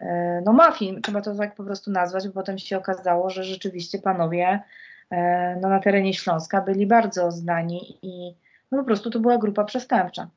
e, 0.00 0.42
no 0.46 0.52
mafii, 0.52 1.00
trzeba 1.02 1.20
to 1.20 1.34
tak 1.34 1.54
po 1.54 1.64
prostu 1.64 1.90
nazwać, 1.90 2.28
bo 2.28 2.34
potem 2.34 2.58
się 2.58 2.78
okazało, 2.78 3.30
że 3.30 3.44
rzeczywiście 3.44 3.98
panowie 3.98 4.60
no, 5.60 5.68
na 5.68 5.80
terenie 5.80 6.14
Śląska 6.14 6.60
byli 6.60 6.86
bardzo 6.86 7.30
znani 7.30 7.98
i 8.02 8.34
no, 8.70 8.78
po 8.78 8.84
prostu 8.84 9.10
to 9.10 9.20
była 9.20 9.38
grupa 9.38 9.64
przestępcza. 9.64 10.28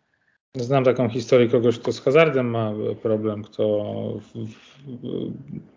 Znam 0.58 0.84
taką 0.84 1.10
historię 1.10 1.48
kogoś, 1.48 1.80
kto 1.80 1.92
z 1.92 2.00
hazardem 2.00 2.50
ma 2.50 2.74
problem, 3.02 3.44
kto, 3.44 3.64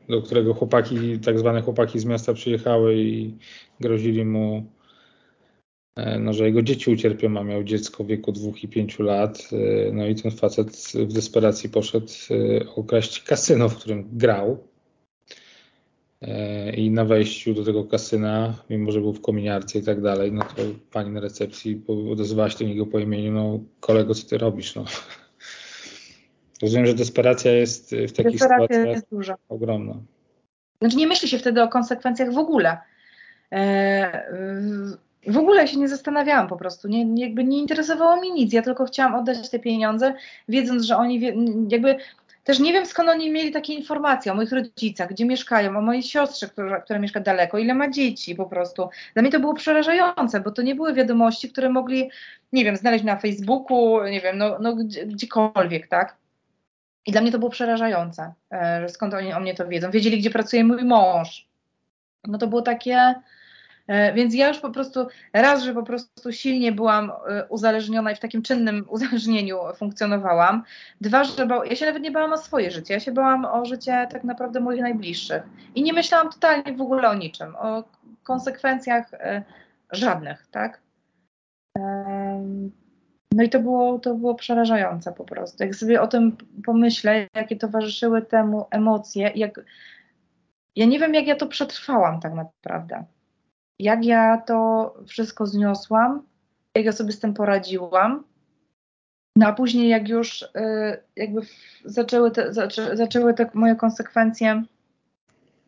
do 0.08 0.22
którego 0.22 0.54
chłopaki, 0.54 1.18
tak 1.18 1.38
zwane 1.38 1.62
chłopaki 1.62 1.98
z 1.98 2.04
miasta 2.04 2.34
przyjechały 2.34 2.94
i 2.96 3.34
grozili 3.80 4.24
mu, 4.24 4.66
e, 5.96 6.18
no, 6.18 6.32
że 6.32 6.44
jego 6.44 6.62
dzieci 6.62 6.90
ucierpią, 6.90 7.36
a 7.36 7.44
miał 7.44 7.64
dziecko 7.64 8.04
w 8.04 8.06
wieku 8.06 8.32
dwóch 8.32 8.64
i 8.64 8.68
pięciu 8.68 9.02
lat. 9.02 9.48
E, 9.52 9.92
no 9.92 10.06
i 10.06 10.14
ten 10.14 10.30
facet 10.30 10.92
w 10.94 11.12
desperacji 11.12 11.70
poszedł 11.70 12.12
e, 12.30 12.74
okraść 12.74 13.22
kasyno, 13.22 13.68
w 13.68 13.76
którym 13.76 14.08
grał. 14.12 14.68
I 16.76 16.90
na 16.90 17.04
wejściu 17.04 17.54
do 17.54 17.64
tego 17.64 17.84
kasyna, 17.84 18.54
mimo 18.70 18.92
że 18.92 19.00
był 19.00 19.12
w 19.12 19.20
kominiarce 19.20 19.78
i 19.78 19.82
tak 19.82 20.00
dalej, 20.00 20.32
no 20.32 20.42
to 20.42 20.62
pani 20.92 21.10
na 21.10 21.20
recepcji 21.20 21.82
odezwała 22.12 22.50
się 22.50 22.58
do 22.58 22.64
niego 22.64 22.86
po 22.86 22.98
imieniu, 22.98 23.32
no 23.32 23.60
kolego, 23.80 24.14
co 24.14 24.28
ty 24.28 24.38
robisz? 24.38 24.74
No. 24.74 24.84
Rozumiem, 26.62 26.86
że 26.86 26.94
desperacja 26.94 27.52
jest 27.52 27.94
w 27.94 28.12
takich 28.12 28.32
desperacja 28.32 28.66
sytuacjach 28.66 28.94
jest 28.94 29.10
duża. 29.10 29.36
ogromna. 29.48 29.94
Znaczy 30.80 30.96
nie 30.96 31.06
myśli 31.06 31.28
się 31.28 31.38
wtedy 31.38 31.62
o 31.62 31.68
konsekwencjach 31.68 32.32
w 32.32 32.38
ogóle. 32.38 32.78
E, 33.52 34.22
w 35.26 35.36
ogóle 35.36 35.68
się 35.68 35.78
nie 35.78 35.88
zastanawiałam 35.88 36.48
po 36.48 36.56
prostu, 36.56 36.88
nie, 36.88 37.24
jakby 37.24 37.44
nie 37.44 37.58
interesowało 37.58 38.20
mi 38.20 38.32
nic, 38.32 38.52
ja 38.52 38.62
tylko 38.62 38.84
chciałam 38.84 39.14
oddać 39.14 39.50
te 39.50 39.58
pieniądze, 39.58 40.14
wiedząc, 40.48 40.82
że 40.82 40.96
oni 40.96 41.20
jakby 41.68 41.96
też 42.46 42.58
nie 42.58 42.72
wiem 42.72 42.86
skąd 42.86 43.08
oni 43.08 43.30
mieli 43.30 43.50
takie 43.52 43.74
informacje 43.74 44.32
o 44.32 44.34
moich 44.34 44.52
rodzicach, 44.52 45.10
gdzie 45.10 45.24
mieszkają, 45.24 45.78
o 45.78 45.80
mojej 45.80 46.02
siostrze, 46.02 46.48
która, 46.48 46.80
która 46.80 46.98
mieszka 46.98 47.20
daleko, 47.20 47.58
ile 47.58 47.74
ma 47.74 47.90
dzieci 47.90 48.34
po 48.34 48.46
prostu. 48.46 48.88
Dla 49.14 49.22
mnie 49.22 49.32
to 49.32 49.40
było 49.40 49.54
przerażające, 49.54 50.40
bo 50.40 50.50
to 50.50 50.62
nie 50.62 50.74
były 50.74 50.94
wiadomości, 50.94 51.48
które 51.48 51.68
mogli, 51.68 52.10
nie 52.52 52.64
wiem, 52.64 52.76
znaleźć 52.76 53.04
na 53.04 53.16
Facebooku, 53.16 54.04
nie 54.04 54.20
wiem, 54.20 54.38
no, 54.38 54.58
no 54.60 54.76
gdziekolwiek, 55.06 55.88
tak? 55.88 56.16
I 57.06 57.12
dla 57.12 57.20
mnie 57.20 57.32
to 57.32 57.38
było 57.38 57.50
przerażające, 57.50 58.32
e, 58.52 58.80
że 58.82 58.88
skąd 58.88 59.14
oni 59.14 59.32
o 59.32 59.40
mnie 59.40 59.54
to 59.54 59.68
wiedzą. 59.68 59.90
Wiedzieli, 59.90 60.18
gdzie 60.18 60.30
pracuje 60.30 60.64
mój 60.64 60.84
mąż. 60.84 61.48
No 62.26 62.38
to 62.38 62.46
było 62.46 62.62
takie, 62.62 63.14
więc 64.14 64.34
ja 64.34 64.48
już 64.48 64.58
po 64.58 64.70
prostu 64.70 65.06
raz, 65.32 65.62
że 65.62 65.74
po 65.74 65.82
prostu 65.82 66.32
silnie 66.32 66.72
byłam 66.72 67.10
e, 67.10 67.46
uzależniona 67.48 68.12
i 68.12 68.16
w 68.16 68.20
takim 68.20 68.42
czynnym 68.42 68.84
uzależnieniu 68.90 69.58
funkcjonowałam. 69.76 70.62
Dwa, 71.00 71.24
że 71.24 71.46
ba- 71.46 71.66
ja 71.66 71.76
się 71.76 71.86
nawet 71.86 72.02
nie 72.02 72.10
bałam 72.10 72.32
o 72.32 72.38
swoje 72.38 72.70
życie, 72.70 72.94
ja 72.94 73.00
się 73.00 73.12
bałam 73.12 73.44
o 73.44 73.64
życie 73.64 74.08
tak 74.10 74.24
naprawdę 74.24 74.60
moich 74.60 74.80
najbliższych. 74.80 75.42
I 75.74 75.82
nie 75.82 75.92
myślałam 75.92 76.30
totalnie 76.30 76.72
w 76.72 76.80
ogóle 76.80 77.08
o 77.08 77.14
niczym, 77.14 77.56
o 77.56 77.84
konsekwencjach 78.22 79.14
e, 79.14 79.42
żadnych, 79.92 80.46
tak? 80.50 80.80
No 83.32 83.42
i 83.42 83.50
to 83.50 83.60
było, 83.60 83.98
to 83.98 84.14
było 84.14 84.34
przerażające 84.34 85.12
po 85.12 85.24
prostu. 85.24 85.64
Jak 85.64 85.74
sobie 85.74 86.02
o 86.02 86.06
tym 86.06 86.36
pomyślę, 86.64 87.26
jakie 87.34 87.56
towarzyszyły 87.56 88.22
temu 88.22 88.66
emocje, 88.70 89.32
jak 89.34 89.60
ja 90.76 90.86
nie 90.86 90.98
wiem, 90.98 91.14
jak 91.14 91.26
ja 91.26 91.36
to 91.36 91.46
przetrwałam 91.46 92.20
tak 92.20 92.34
naprawdę 92.34 93.04
jak 93.78 94.04
ja 94.04 94.38
to 94.38 94.94
wszystko 95.06 95.46
zniosłam, 95.46 96.22
jak 96.74 96.84
ja 96.84 96.92
sobie 96.92 97.12
z 97.12 97.20
tym 97.20 97.34
poradziłam. 97.34 98.24
No 99.36 99.46
a 99.46 99.52
później 99.52 99.88
jak 99.88 100.08
już 100.08 100.42
y, 100.42 100.46
jakby 101.16 101.40
zaczęły 101.84 102.30
te, 102.30 102.54
zaczę, 102.54 102.96
zaczęły 102.96 103.34
te 103.34 103.50
moje 103.54 103.76
konsekwencje 103.76 104.62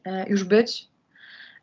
y, 0.07 0.11
już 0.29 0.45
być, 0.45 0.89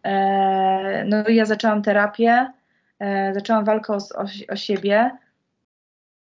e, 0.03 1.05
no 1.05 1.27
i 1.27 1.35
ja 1.35 1.45
zaczęłam 1.45 1.81
terapię, 1.81 2.51
e, 2.99 3.33
zaczęłam 3.33 3.65
walkę 3.65 3.93
o, 3.93 3.97
o, 3.97 4.25
o 4.49 4.55
siebie, 4.55 5.11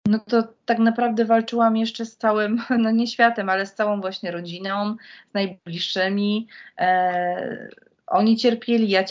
no 0.07 0.19
to 0.19 0.43
tak 0.65 0.79
naprawdę 0.79 1.25
walczyłam 1.25 1.77
jeszcze 1.77 2.05
z 2.05 2.17
całym, 2.17 2.61
no 2.83 2.91
nie 2.91 3.07
światem, 3.07 3.49
ale 3.49 3.65
z 3.65 3.73
całą 3.73 4.01
właśnie 4.01 4.31
rodziną, 4.31 4.95
z 5.31 5.33
najbliższymi. 5.33 6.47
Oni 8.07 8.37
cierpieli, 8.37 8.89
ja, 8.89 9.03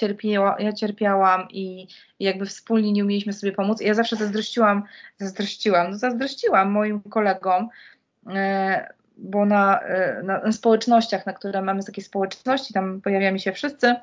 ja 0.59 0.73
cierpiałam 0.73 1.49
i, 1.51 1.87
jakby 2.21 2.47
wspólnie 2.47 2.93
nie 2.93 3.05
umieliśmy 3.05 3.33
sobie 3.33 3.53
pomóc. 3.53 3.81
I 3.81 3.87
ja 3.87 3.95
zawsze 3.95 4.17
zazdrościłam, 4.17 4.83
zazdrościłam, 5.19 5.91
no 5.91 5.99
zazdrościłam 5.99 6.71
moim 6.71 7.01
kolegom, 7.01 7.69
e, 8.27 8.95
bo 9.17 9.47
na, 9.47 9.81
e, 9.81 10.23
na, 10.23 10.41
na 10.41 10.53
społecznościach, 10.53 11.27
na 11.27 11.33
które 11.33 11.63
mamy 11.63 11.85
takie 11.85 12.03
społeczności, 12.03 12.75
tam 12.75 13.01
pojawiamy 13.01 13.39
się 13.39 13.53
wszyscy, 13.53 13.95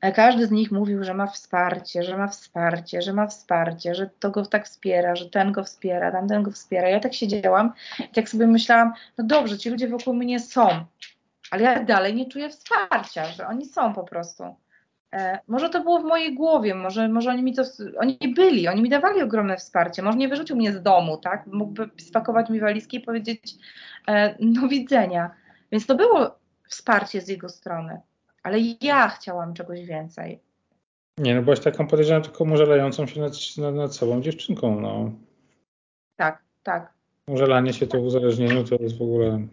E, 0.00 0.12
każdy 0.12 0.46
z 0.46 0.50
nich 0.50 0.72
mówił, 0.72 1.04
że 1.04 1.14
ma 1.14 1.26
wsparcie, 1.26 2.02
że 2.02 2.16
ma 2.16 2.28
wsparcie, 2.28 3.02
że 3.02 3.12
ma 3.12 3.26
wsparcie, 3.26 3.94
że 3.94 4.10
to 4.20 4.30
go 4.30 4.46
tak 4.46 4.66
wspiera, 4.66 5.16
że 5.16 5.30
ten 5.30 5.52
go 5.52 5.64
wspiera, 5.64 6.12
tamten 6.12 6.42
go 6.42 6.50
wspiera. 6.50 6.88
Ja 6.88 7.00
tak 7.00 7.14
siedziałam 7.14 7.72
i 7.98 8.14
tak 8.14 8.28
sobie 8.28 8.46
myślałam, 8.46 8.92
no 9.18 9.24
dobrze, 9.24 9.58
ci 9.58 9.70
ludzie 9.70 9.88
wokół 9.88 10.14
mnie 10.14 10.40
są, 10.40 10.68
ale 11.50 11.62
ja 11.62 11.84
dalej 11.84 12.14
nie 12.14 12.28
czuję 12.28 12.48
wsparcia, 12.48 13.24
że 13.24 13.46
oni 13.46 13.66
są 13.66 13.94
po 13.94 14.04
prostu. 14.04 14.44
E, 15.12 15.38
może 15.48 15.70
to 15.70 15.82
było 15.82 16.00
w 16.00 16.04
mojej 16.04 16.34
głowie, 16.34 16.74
może, 16.74 17.08
może 17.08 17.30
oni 17.30 17.42
mi 17.42 17.54
to, 17.54 17.62
oni 18.00 18.18
byli, 18.36 18.68
oni 18.68 18.82
mi 18.82 18.88
dawali 18.88 19.22
ogromne 19.22 19.56
wsparcie, 19.56 20.02
może 20.02 20.18
nie 20.18 20.28
wyrzucił 20.28 20.56
mnie 20.56 20.72
z 20.72 20.82
domu, 20.82 21.16
tak, 21.16 21.46
mógłby 21.46 21.90
spakować 21.98 22.50
mi 22.50 22.60
walizki 22.60 22.96
i 22.96 23.00
powiedzieć 23.00 23.54
e, 24.08 24.34
no 24.40 24.68
widzenia, 24.68 25.30
więc 25.72 25.86
to 25.86 25.94
było 25.94 26.38
wsparcie 26.68 27.20
z 27.20 27.28
jego 27.28 27.48
strony 27.48 28.00
ale 28.48 28.58
ja 28.80 29.08
chciałam 29.08 29.54
czegoś 29.54 29.84
więcej. 29.84 30.40
Nie, 31.18 31.34
no 31.34 31.42
byłaś 31.42 31.60
taką 31.60 31.86
podejrzaną, 31.86 32.22
tylko 32.22 32.56
żalającą 32.56 33.06
się 33.06 33.20
nad, 33.20 33.32
nad, 33.58 33.74
nad 33.74 33.94
sobą 33.94 34.20
dziewczynką, 34.20 34.80
no. 34.80 35.12
Tak, 36.16 36.42
tak. 36.62 36.92
Żalanie 37.34 37.72
się 37.72 37.86
to 37.86 38.00
uzależnieniu 38.00 38.64
to 38.64 38.74
jest 38.74 38.98
w 38.98 39.02
ogóle... 39.02 39.46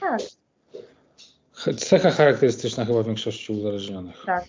Tak. 0.00 0.20
Cecha 1.76 2.10
charakterystyczna 2.10 2.84
chyba 2.84 3.02
większości 3.02 3.52
uzależnionych. 3.52 4.22
Tak. 4.26 4.44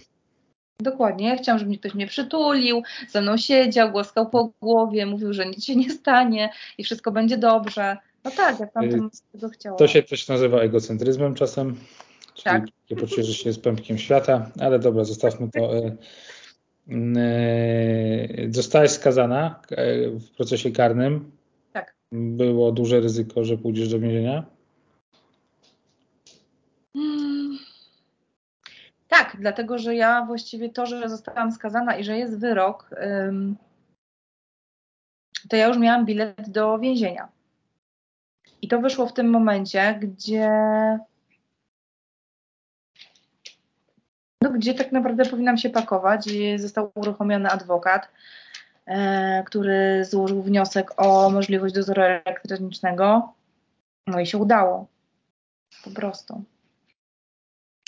Dokładnie. 0.80 1.28
Ja 1.28 1.38
chciałam, 1.38 1.59
żeby 1.59 1.78
ktoś 1.78 1.93
mnie 1.93 2.07
przytulił, 2.07 2.84
ze 3.09 3.22
mną 3.22 3.38
siedział, 3.38 3.91
głaskał 3.91 4.30
po 4.30 4.51
głowie, 4.61 5.05
mówił, 5.05 5.34
że 5.34 5.45
nic 5.45 5.66
się 5.66 5.76
nie 5.76 5.89
stanie 5.89 6.49
i 6.78 6.84
wszystko 6.84 7.11
będzie 7.11 7.38
dobrze. 7.38 7.97
No 8.24 8.32
tak, 8.32 8.59
ja 8.59 8.68
tam 8.68 8.84
y, 8.86 9.09
tego 9.32 9.49
chciałam. 9.49 9.78
To 9.78 9.88
się 9.88 10.03
też 10.03 10.28
nazywa 10.28 10.59
egocentryzmem 10.59 11.36
czasem. 11.36 11.76
Czyli 12.34 12.43
tak. 12.43 12.63
takie 12.82 13.01
poczucie, 13.01 13.24
że 13.24 13.34
się 13.34 13.49
jest 13.49 13.61
pępkiem 13.61 13.97
świata, 13.97 14.51
ale 14.59 14.80
dobra, 14.80 15.03
zostawmy 15.03 15.49
to. 15.51 15.78
E, 15.78 15.97
e, 17.16 18.51
zostałeś 18.51 18.91
skazana 18.91 19.61
w 20.20 20.30
procesie 20.38 20.72
karnym. 20.72 21.32
Tak. 21.74 21.95
Było 22.11 22.72
duże 22.72 22.99
ryzyko, 22.99 23.43
że 23.43 23.57
pójdziesz 23.57 23.89
do 23.89 23.99
więzienia? 23.99 24.55
Tak, 29.08 29.38
dlatego 29.39 29.78
że 29.78 29.95
ja 29.95 30.26
właściwie 30.26 30.70
to, 30.70 30.86
że 30.86 31.10
zostałam 31.10 31.51
skazana 31.51 31.97
i 31.97 32.03
że 32.03 32.18
jest 32.18 32.39
wyrok, 32.39 32.89
to 35.49 35.56
ja 35.56 35.68
już 35.68 35.78
miałam 35.78 36.06
bilet 36.06 36.49
do 36.49 36.80
więzienia. 36.80 37.28
I 38.62 38.68
to 38.68 38.80
wyszło 38.80 39.08
w 39.08 39.14
tym 39.14 39.30
momencie, 39.30 39.99
gdzie 40.01 40.49
no, 44.41 44.51
gdzie 44.51 44.74
tak 44.74 44.91
naprawdę 44.91 45.26
powinnam 45.26 45.58
się 45.58 45.70
pakować. 45.70 46.30
Został 46.56 46.91
uruchomiony 46.95 47.49
adwokat, 47.49 48.12
e, 48.86 49.43
który 49.43 50.06
złożył 50.06 50.41
wniosek 50.41 51.01
o 51.01 51.30
możliwość 51.30 51.74
dozoru 51.74 52.01
elektronicznego. 52.01 53.34
No 54.08 54.20
i 54.20 54.26
się 54.26 54.38
udało. 54.38 54.88
Po 55.84 55.89
prostu. 55.89 56.43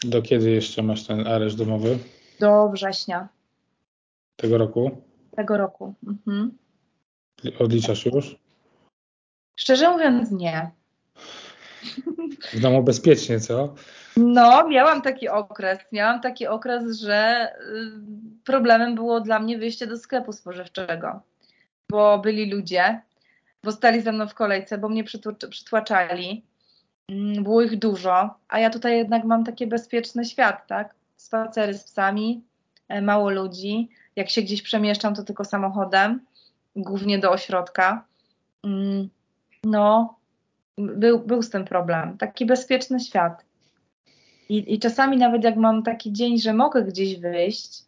Do 0.03 0.21
kiedy 0.21 0.51
jeszcze 0.51 0.83
masz 0.83 1.07
ten 1.07 1.27
areszt 1.27 1.57
domowy? 1.57 1.99
Do 2.39 2.69
września. 2.69 3.27
Tego 4.35 4.57
roku? 4.57 5.01
Tego 5.35 5.57
roku. 5.57 5.93
Mhm. 6.07 6.57
Odliczasz 7.59 8.05
już? 8.05 8.35
Szczerze 9.55 9.91
mówiąc, 9.91 10.31
nie. 10.31 10.71
W 12.53 12.59
domu 12.59 12.83
bezpiecznie, 12.83 13.39
co? 13.39 13.75
No, 14.17 14.67
miałam 14.67 15.01
taki 15.01 15.29
okres. 15.29 15.79
Miałam 15.91 16.21
taki 16.21 16.47
okres, 16.47 16.99
że 16.99 17.49
y, 17.61 18.43
problemem 18.43 18.95
było 18.95 19.21
dla 19.21 19.39
mnie 19.39 19.57
wyjście 19.57 19.87
do 19.87 19.97
sklepu 19.97 20.33
spożywczego, 20.33 21.21
bo 21.89 22.19
byli 22.19 22.51
ludzie, 22.51 23.01
bo 23.63 23.71
stali 23.71 24.01
ze 24.01 24.11
mną 24.11 24.27
w 24.27 24.33
kolejce, 24.33 24.77
bo 24.77 24.89
mnie 24.89 25.03
przytłaczali. 25.49 26.45
Mm, 27.11 27.43
było 27.43 27.61
ich 27.61 27.79
dużo, 27.79 28.35
a 28.47 28.59
ja 28.59 28.69
tutaj 28.69 28.97
jednak 28.97 29.23
mam 29.23 29.43
taki 29.43 29.67
bezpieczny 29.67 30.25
świat, 30.25 30.67
tak? 30.67 30.95
Spacery 31.17 31.73
z 31.73 31.83
psami, 31.83 32.43
e, 32.87 33.01
mało 33.01 33.29
ludzi. 33.29 33.89
Jak 34.15 34.29
się 34.29 34.41
gdzieś 34.41 34.61
przemieszczam, 34.61 35.15
to 35.15 35.23
tylko 35.23 35.45
samochodem, 35.45 36.25
głównie 36.75 37.19
do 37.19 37.31
ośrodka. 37.31 38.05
Mm, 38.63 39.09
no, 39.63 40.15
był, 40.77 41.19
był 41.19 41.41
z 41.41 41.49
tym 41.49 41.65
problem. 41.65 42.17
Taki 42.17 42.45
bezpieczny 42.45 42.99
świat. 42.99 43.45
I, 44.49 44.73
I 44.73 44.79
czasami 44.79 45.17
nawet 45.17 45.43
jak 45.43 45.55
mam 45.55 45.83
taki 45.83 46.13
dzień, 46.13 46.39
że 46.39 46.53
mogę 46.53 46.83
gdzieś 46.83 47.19
wyjść, 47.19 47.83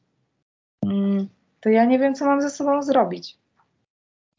mm, 0.85 1.27
to 1.59 1.69
ja 1.69 1.85
nie 1.85 1.99
wiem, 1.99 2.15
co 2.15 2.25
mam 2.25 2.41
ze 2.41 2.49
sobą 2.49 2.83
zrobić. 2.83 3.37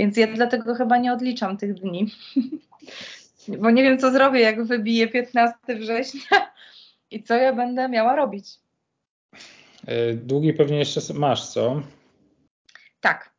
Więc 0.00 0.16
ja 0.16 0.26
dlatego 0.26 0.74
chyba 0.74 0.98
nie 0.98 1.12
odliczam 1.12 1.56
tych 1.56 1.74
dni. 1.74 2.06
Bo 3.58 3.70
nie 3.70 3.82
wiem, 3.82 3.98
co 3.98 4.10
zrobię, 4.10 4.40
jak 4.40 4.64
wybiję 4.64 5.08
15 5.08 5.58
września 5.68 6.52
i 7.10 7.22
co 7.22 7.34
ja 7.34 7.52
będę 7.52 7.88
miała 7.88 8.16
robić. 8.16 8.48
E, 9.86 10.14
długi 10.14 10.52
pewnie 10.52 10.78
jeszcze 10.78 11.00
masz, 11.14 11.48
co? 11.48 11.82
Tak. 13.00 13.30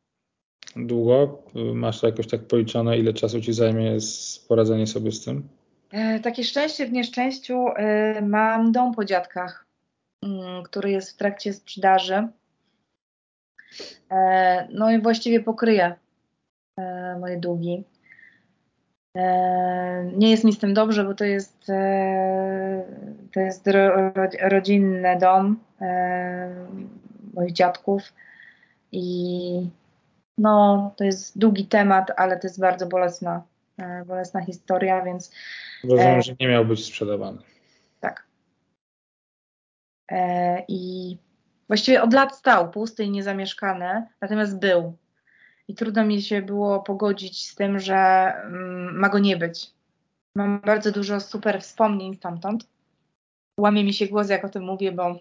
Długo? 0.76 1.42
Masz 1.74 2.00
to 2.00 2.06
jakoś 2.06 2.26
tak 2.26 2.46
policzone, 2.46 2.98
ile 2.98 3.12
czasu 3.12 3.40
ci 3.40 3.52
zajmie 3.52 3.96
poradzenie 4.48 4.86
sobie 4.86 5.12
z 5.12 5.24
tym? 5.24 5.48
E, 5.90 6.20
takie 6.20 6.44
szczęście 6.44 6.86
w 6.86 6.92
nieszczęściu. 6.92 7.68
E, 7.76 8.22
mam 8.22 8.72
dom 8.72 8.94
po 8.94 9.04
dziadkach, 9.04 9.66
mm, 10.22 10.62
który 10.62 10.90
jest 10.90 11.10
w 11.10 11.16
trakcie 11.16 11.52
sprzedaży. 11.52 12.28
No 14.72 14.90
i 14.90 15.02
właściwie 15.02 15.40
pokryje 15.40 15.94
moje 17.20 17.36
długi. 17.36 17.84
Nie 20.12 20.30
jest 20.30 20.44
mi 20.44 20.52
z 20.52 20.58
tym 20.58 20.74
dobrze, 20.74 21.04
bo 21.04 21.14
to 21.14 21.24
jest, 21.24 21.66
to 23.32 23.40
jest 23.40 23.68
rodzinny 24.40 25.18
dom 25.20 25.60
moich 27.34 27.52
dziadków 27.52 28.02
i 28.92 29.70
no, 30.38 30.94
to 30.96 31.04
jest 31.04 31.38
długi 31.38 31.66
temat, 31.66 32.10
ale 32.16 32.38
to 32.38 32.46
jest 32.46 32.60
bardzo 32.60 32.86
bolesna, 32.86 33.42
bolesna 34.06 34.44
historia, 34.44 35.04
więc 35.04 35.30
Rozumiem, 35.84 36.18
e, 36.18 36.22
że 36.22 36.34
nie 36.40 36.48
miał 36.48 36.64
być 36.64 36.84
sprzedawany. 36.84 37.38
Tak. 38.00 38.26
E, 40.10 40.64
I 40.68 41.16
właściwie 41.68 42.02
od 42.02 42.12
lat 42.12 42.36
stał 42.36 42.70
pusty 42.70 43.04
i 43.04 43.10
niezamieszkany, 43.10 44.06
natomiast 44.20 44.58
był. 44.58 44.96
I 45.68 45.74
trudno 45.74 46.04
mi 46.04 46.22
się 46.22 46.42
było 46.42 46.80
pogodzić 46.80 47.48
z 47.48 47.54
tym, 47.54 47.78
że 47.78 47.94
mm, 47.94 48.98
ma 48.98 49.08
go 49.08 49.18
nie 49.18 49.36
być. 49.36 49.70
Mam 50.36 50.60
bardzo 50.60 50.92
dużo 50.92 51.20
super 51.20 51.60
wspomnień 51.60 52.16
stamtąd. 52.16 52.66
Łamie 53.60 53.84
mi 53.84 53.94
się 53.94 54.06
głos, 54.06 54.28
jak 54.28 54.44
o 54.44 54.48
tym 54.48 54.64
mówię, 54.64 54.92
bo, 54.92 55.18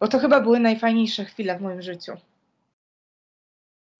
bo 0.00 0.08
to 0.08 0.18
chyba 0.18 0.40
były 0.40 0.60
najfajniejsze 0.60 1.24
chwile 1.24 1.58
w 1.58 1.62
moim 1.62 1.82
życiu. 1.82 2.12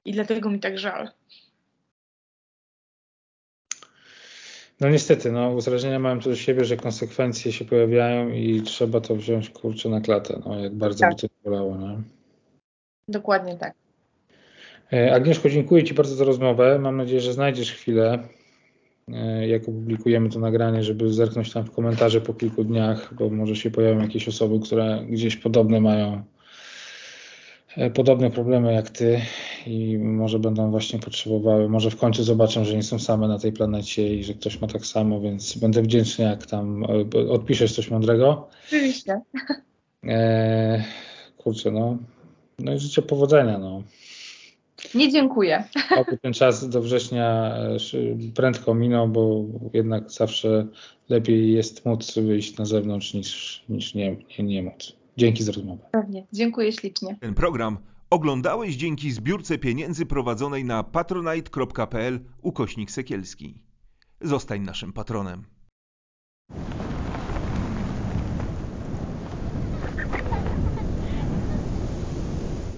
I 0.04 0.12
dlatego 0.12 0.50
mi 0.50 0.60
tak 0.60 0.78
żal. 0.78 1.10
No 4.80 4.88
niestety, 4.88 5.32
no, 5.32 5.50
uzależnienia 5.50 5.98
mają 5.98 6.20
to 6.20 6.30
do 6.30 6.36
siebie, 6.36 6.64
że 6.64 6.76
konsekwencje 6.76 7.52
się 7.52 7.64
pojawiają 7.64 8.28
i 8.28 8.62
trzeba 8.62 9.00
to 9.00 9.16
wziąć 9.16 9.50
kurczę 9.50 9.88
na 9.88 10.00
klatę, 10.00 10.40
no, 10.46 10.60
jak 10.60 10.74
bardzo 10.74 11.00
tak. 11.00 11.14
by 11.14 11.20
to 11.20 11.28
bolało. 11.44 11.74
No. 11.74 12.02
Dokładnie 13.08 13.56
tak. 13.56 13.81
E, 14.92 15.14
Agnieszko, 15.14 15.48
dziękuję 15.48 15.84
Ci 15.84 15.94
bardzo 15.94 16.14
za 16.14 16.24
rozmowę. 16.24 16.78
Mam 16.78 16.96
nadzieję, 16.96 17.20
że 17.20 17.32
znajdziesz 17.32 17.72
chwilę, 17.72 18.18
e, 19.08 19.48
jak 19.48 19.62
opublikujemy 19.62 20.30
to 20.30 20.38
nagranie, 20.38 20.82
żeby 20.82 21.12
zerknąć 21.12 21.52
tam 21.52 21.64
w 21.64 21.70
komentarze 21.70 22.20
po 22.20 22.34
kilku 22.34 22.64
dniach, 22.64 23.14
bo 23.14 23.30
może 23.30 23.56
się 23.56 23.70
pojawią 23.70 24.00
jakieś 24.00 24.28
osoby, 24.28 24.60
które 24.60 25.04
gdzieś 25.08 25.36
podobne 25.36 25.80
mają 25.80 26.22
e, 27.76 27.90
podobne 27.90 28.30
problemy 28.30 28.72
jak 28.72 28.90
ty 28.90 29.20
i 29.66 29.98
może 29.98 30.38
będą 30.38 30.70
właśnie 30.70 30.98
potrzebowały, 30.98 31.68
może 31.68 31.90
w 31.90 31.96
końcu 31.96 32.22
zobaczą, 32.22 32.64
że 32.64 32.76
nie 32.76 32.82
są 32.82 32.98
same 32.98 33.28
na 33.28 33.38
tej 33.38 33.52
planecie 33.52 34.14
i 34.14 34.24
że 34.24 34.34
ktoś 34.34 34.60
ma 34.60 34.68
tak 34.68 34.86
samo, 34.86 35.20
więc 35.20 35.58
będę 35.58 35.82
wdzięczny, 35.82 36.24
jak 36.24 36.46
tam 36.46 36.84
odpiszesz 37.28 37.72
coś 37.72 37.90
mądrego. 37.90 38.48
Oczywiście. 38.66 39.20
E, 40.06 40.84
kurczę, 41.36 41.70
no. 41.70 41.98
No 42.58 42.74
i 42.74 42.78
życzę 42.78 43.02
powodzenia, 43.02 43.58
no. 43.58 43.82
Nie 44.94 45.12
dziękuję. 45.12 45.64
Oby 46.00 46.18
ten 46.18 46.32
czas 46.32 46.68
do 46.68 46.82
września 46.82 47.54
e, 47.56 47.76
prędko 48.34 48.74
minął, 48.74 49.08
bo 49.08 49.44
jednak 49.72 50.10
zawsze 50.10 50.66
lepiej 51.08 51.52
jest 51.52 51.86
móc 51.86 52.14
wyjść 52.14 52.58
na 52.58 52.64
zewnątrz 52.64 53.14
niż, 53.14 53.64
niż 53.68 53.94
nie, 53.94 54.16
nie, 54.38 54.44
nie 54.44 54.62
móc. 54.62 54.96
Dzięki 55.16 55.44
za 55.44 55.52
rozmowę. 55.52 55.88
Pewnie. 55.92 56.26
Dziękuję 56.32 56.72
ślicznie. 56.72 57.16
Ten 57.20 57.34
program 57.34 57.78
oglądałeś 58.10 58.76
dzięki 58.76 59.12
zbiórce 59.12 59.58
pieniędzy 59.58 60.06
prowadzonej 60.06 60.64
na 60.64 60.82
patronite.pl 60.82 62.20
ukośnik 62.42 62.90
sekielski. 62.90 63.62
Zostań 64.20 64.62
naszym 64.62 64.92
patronem. 64.92 65.44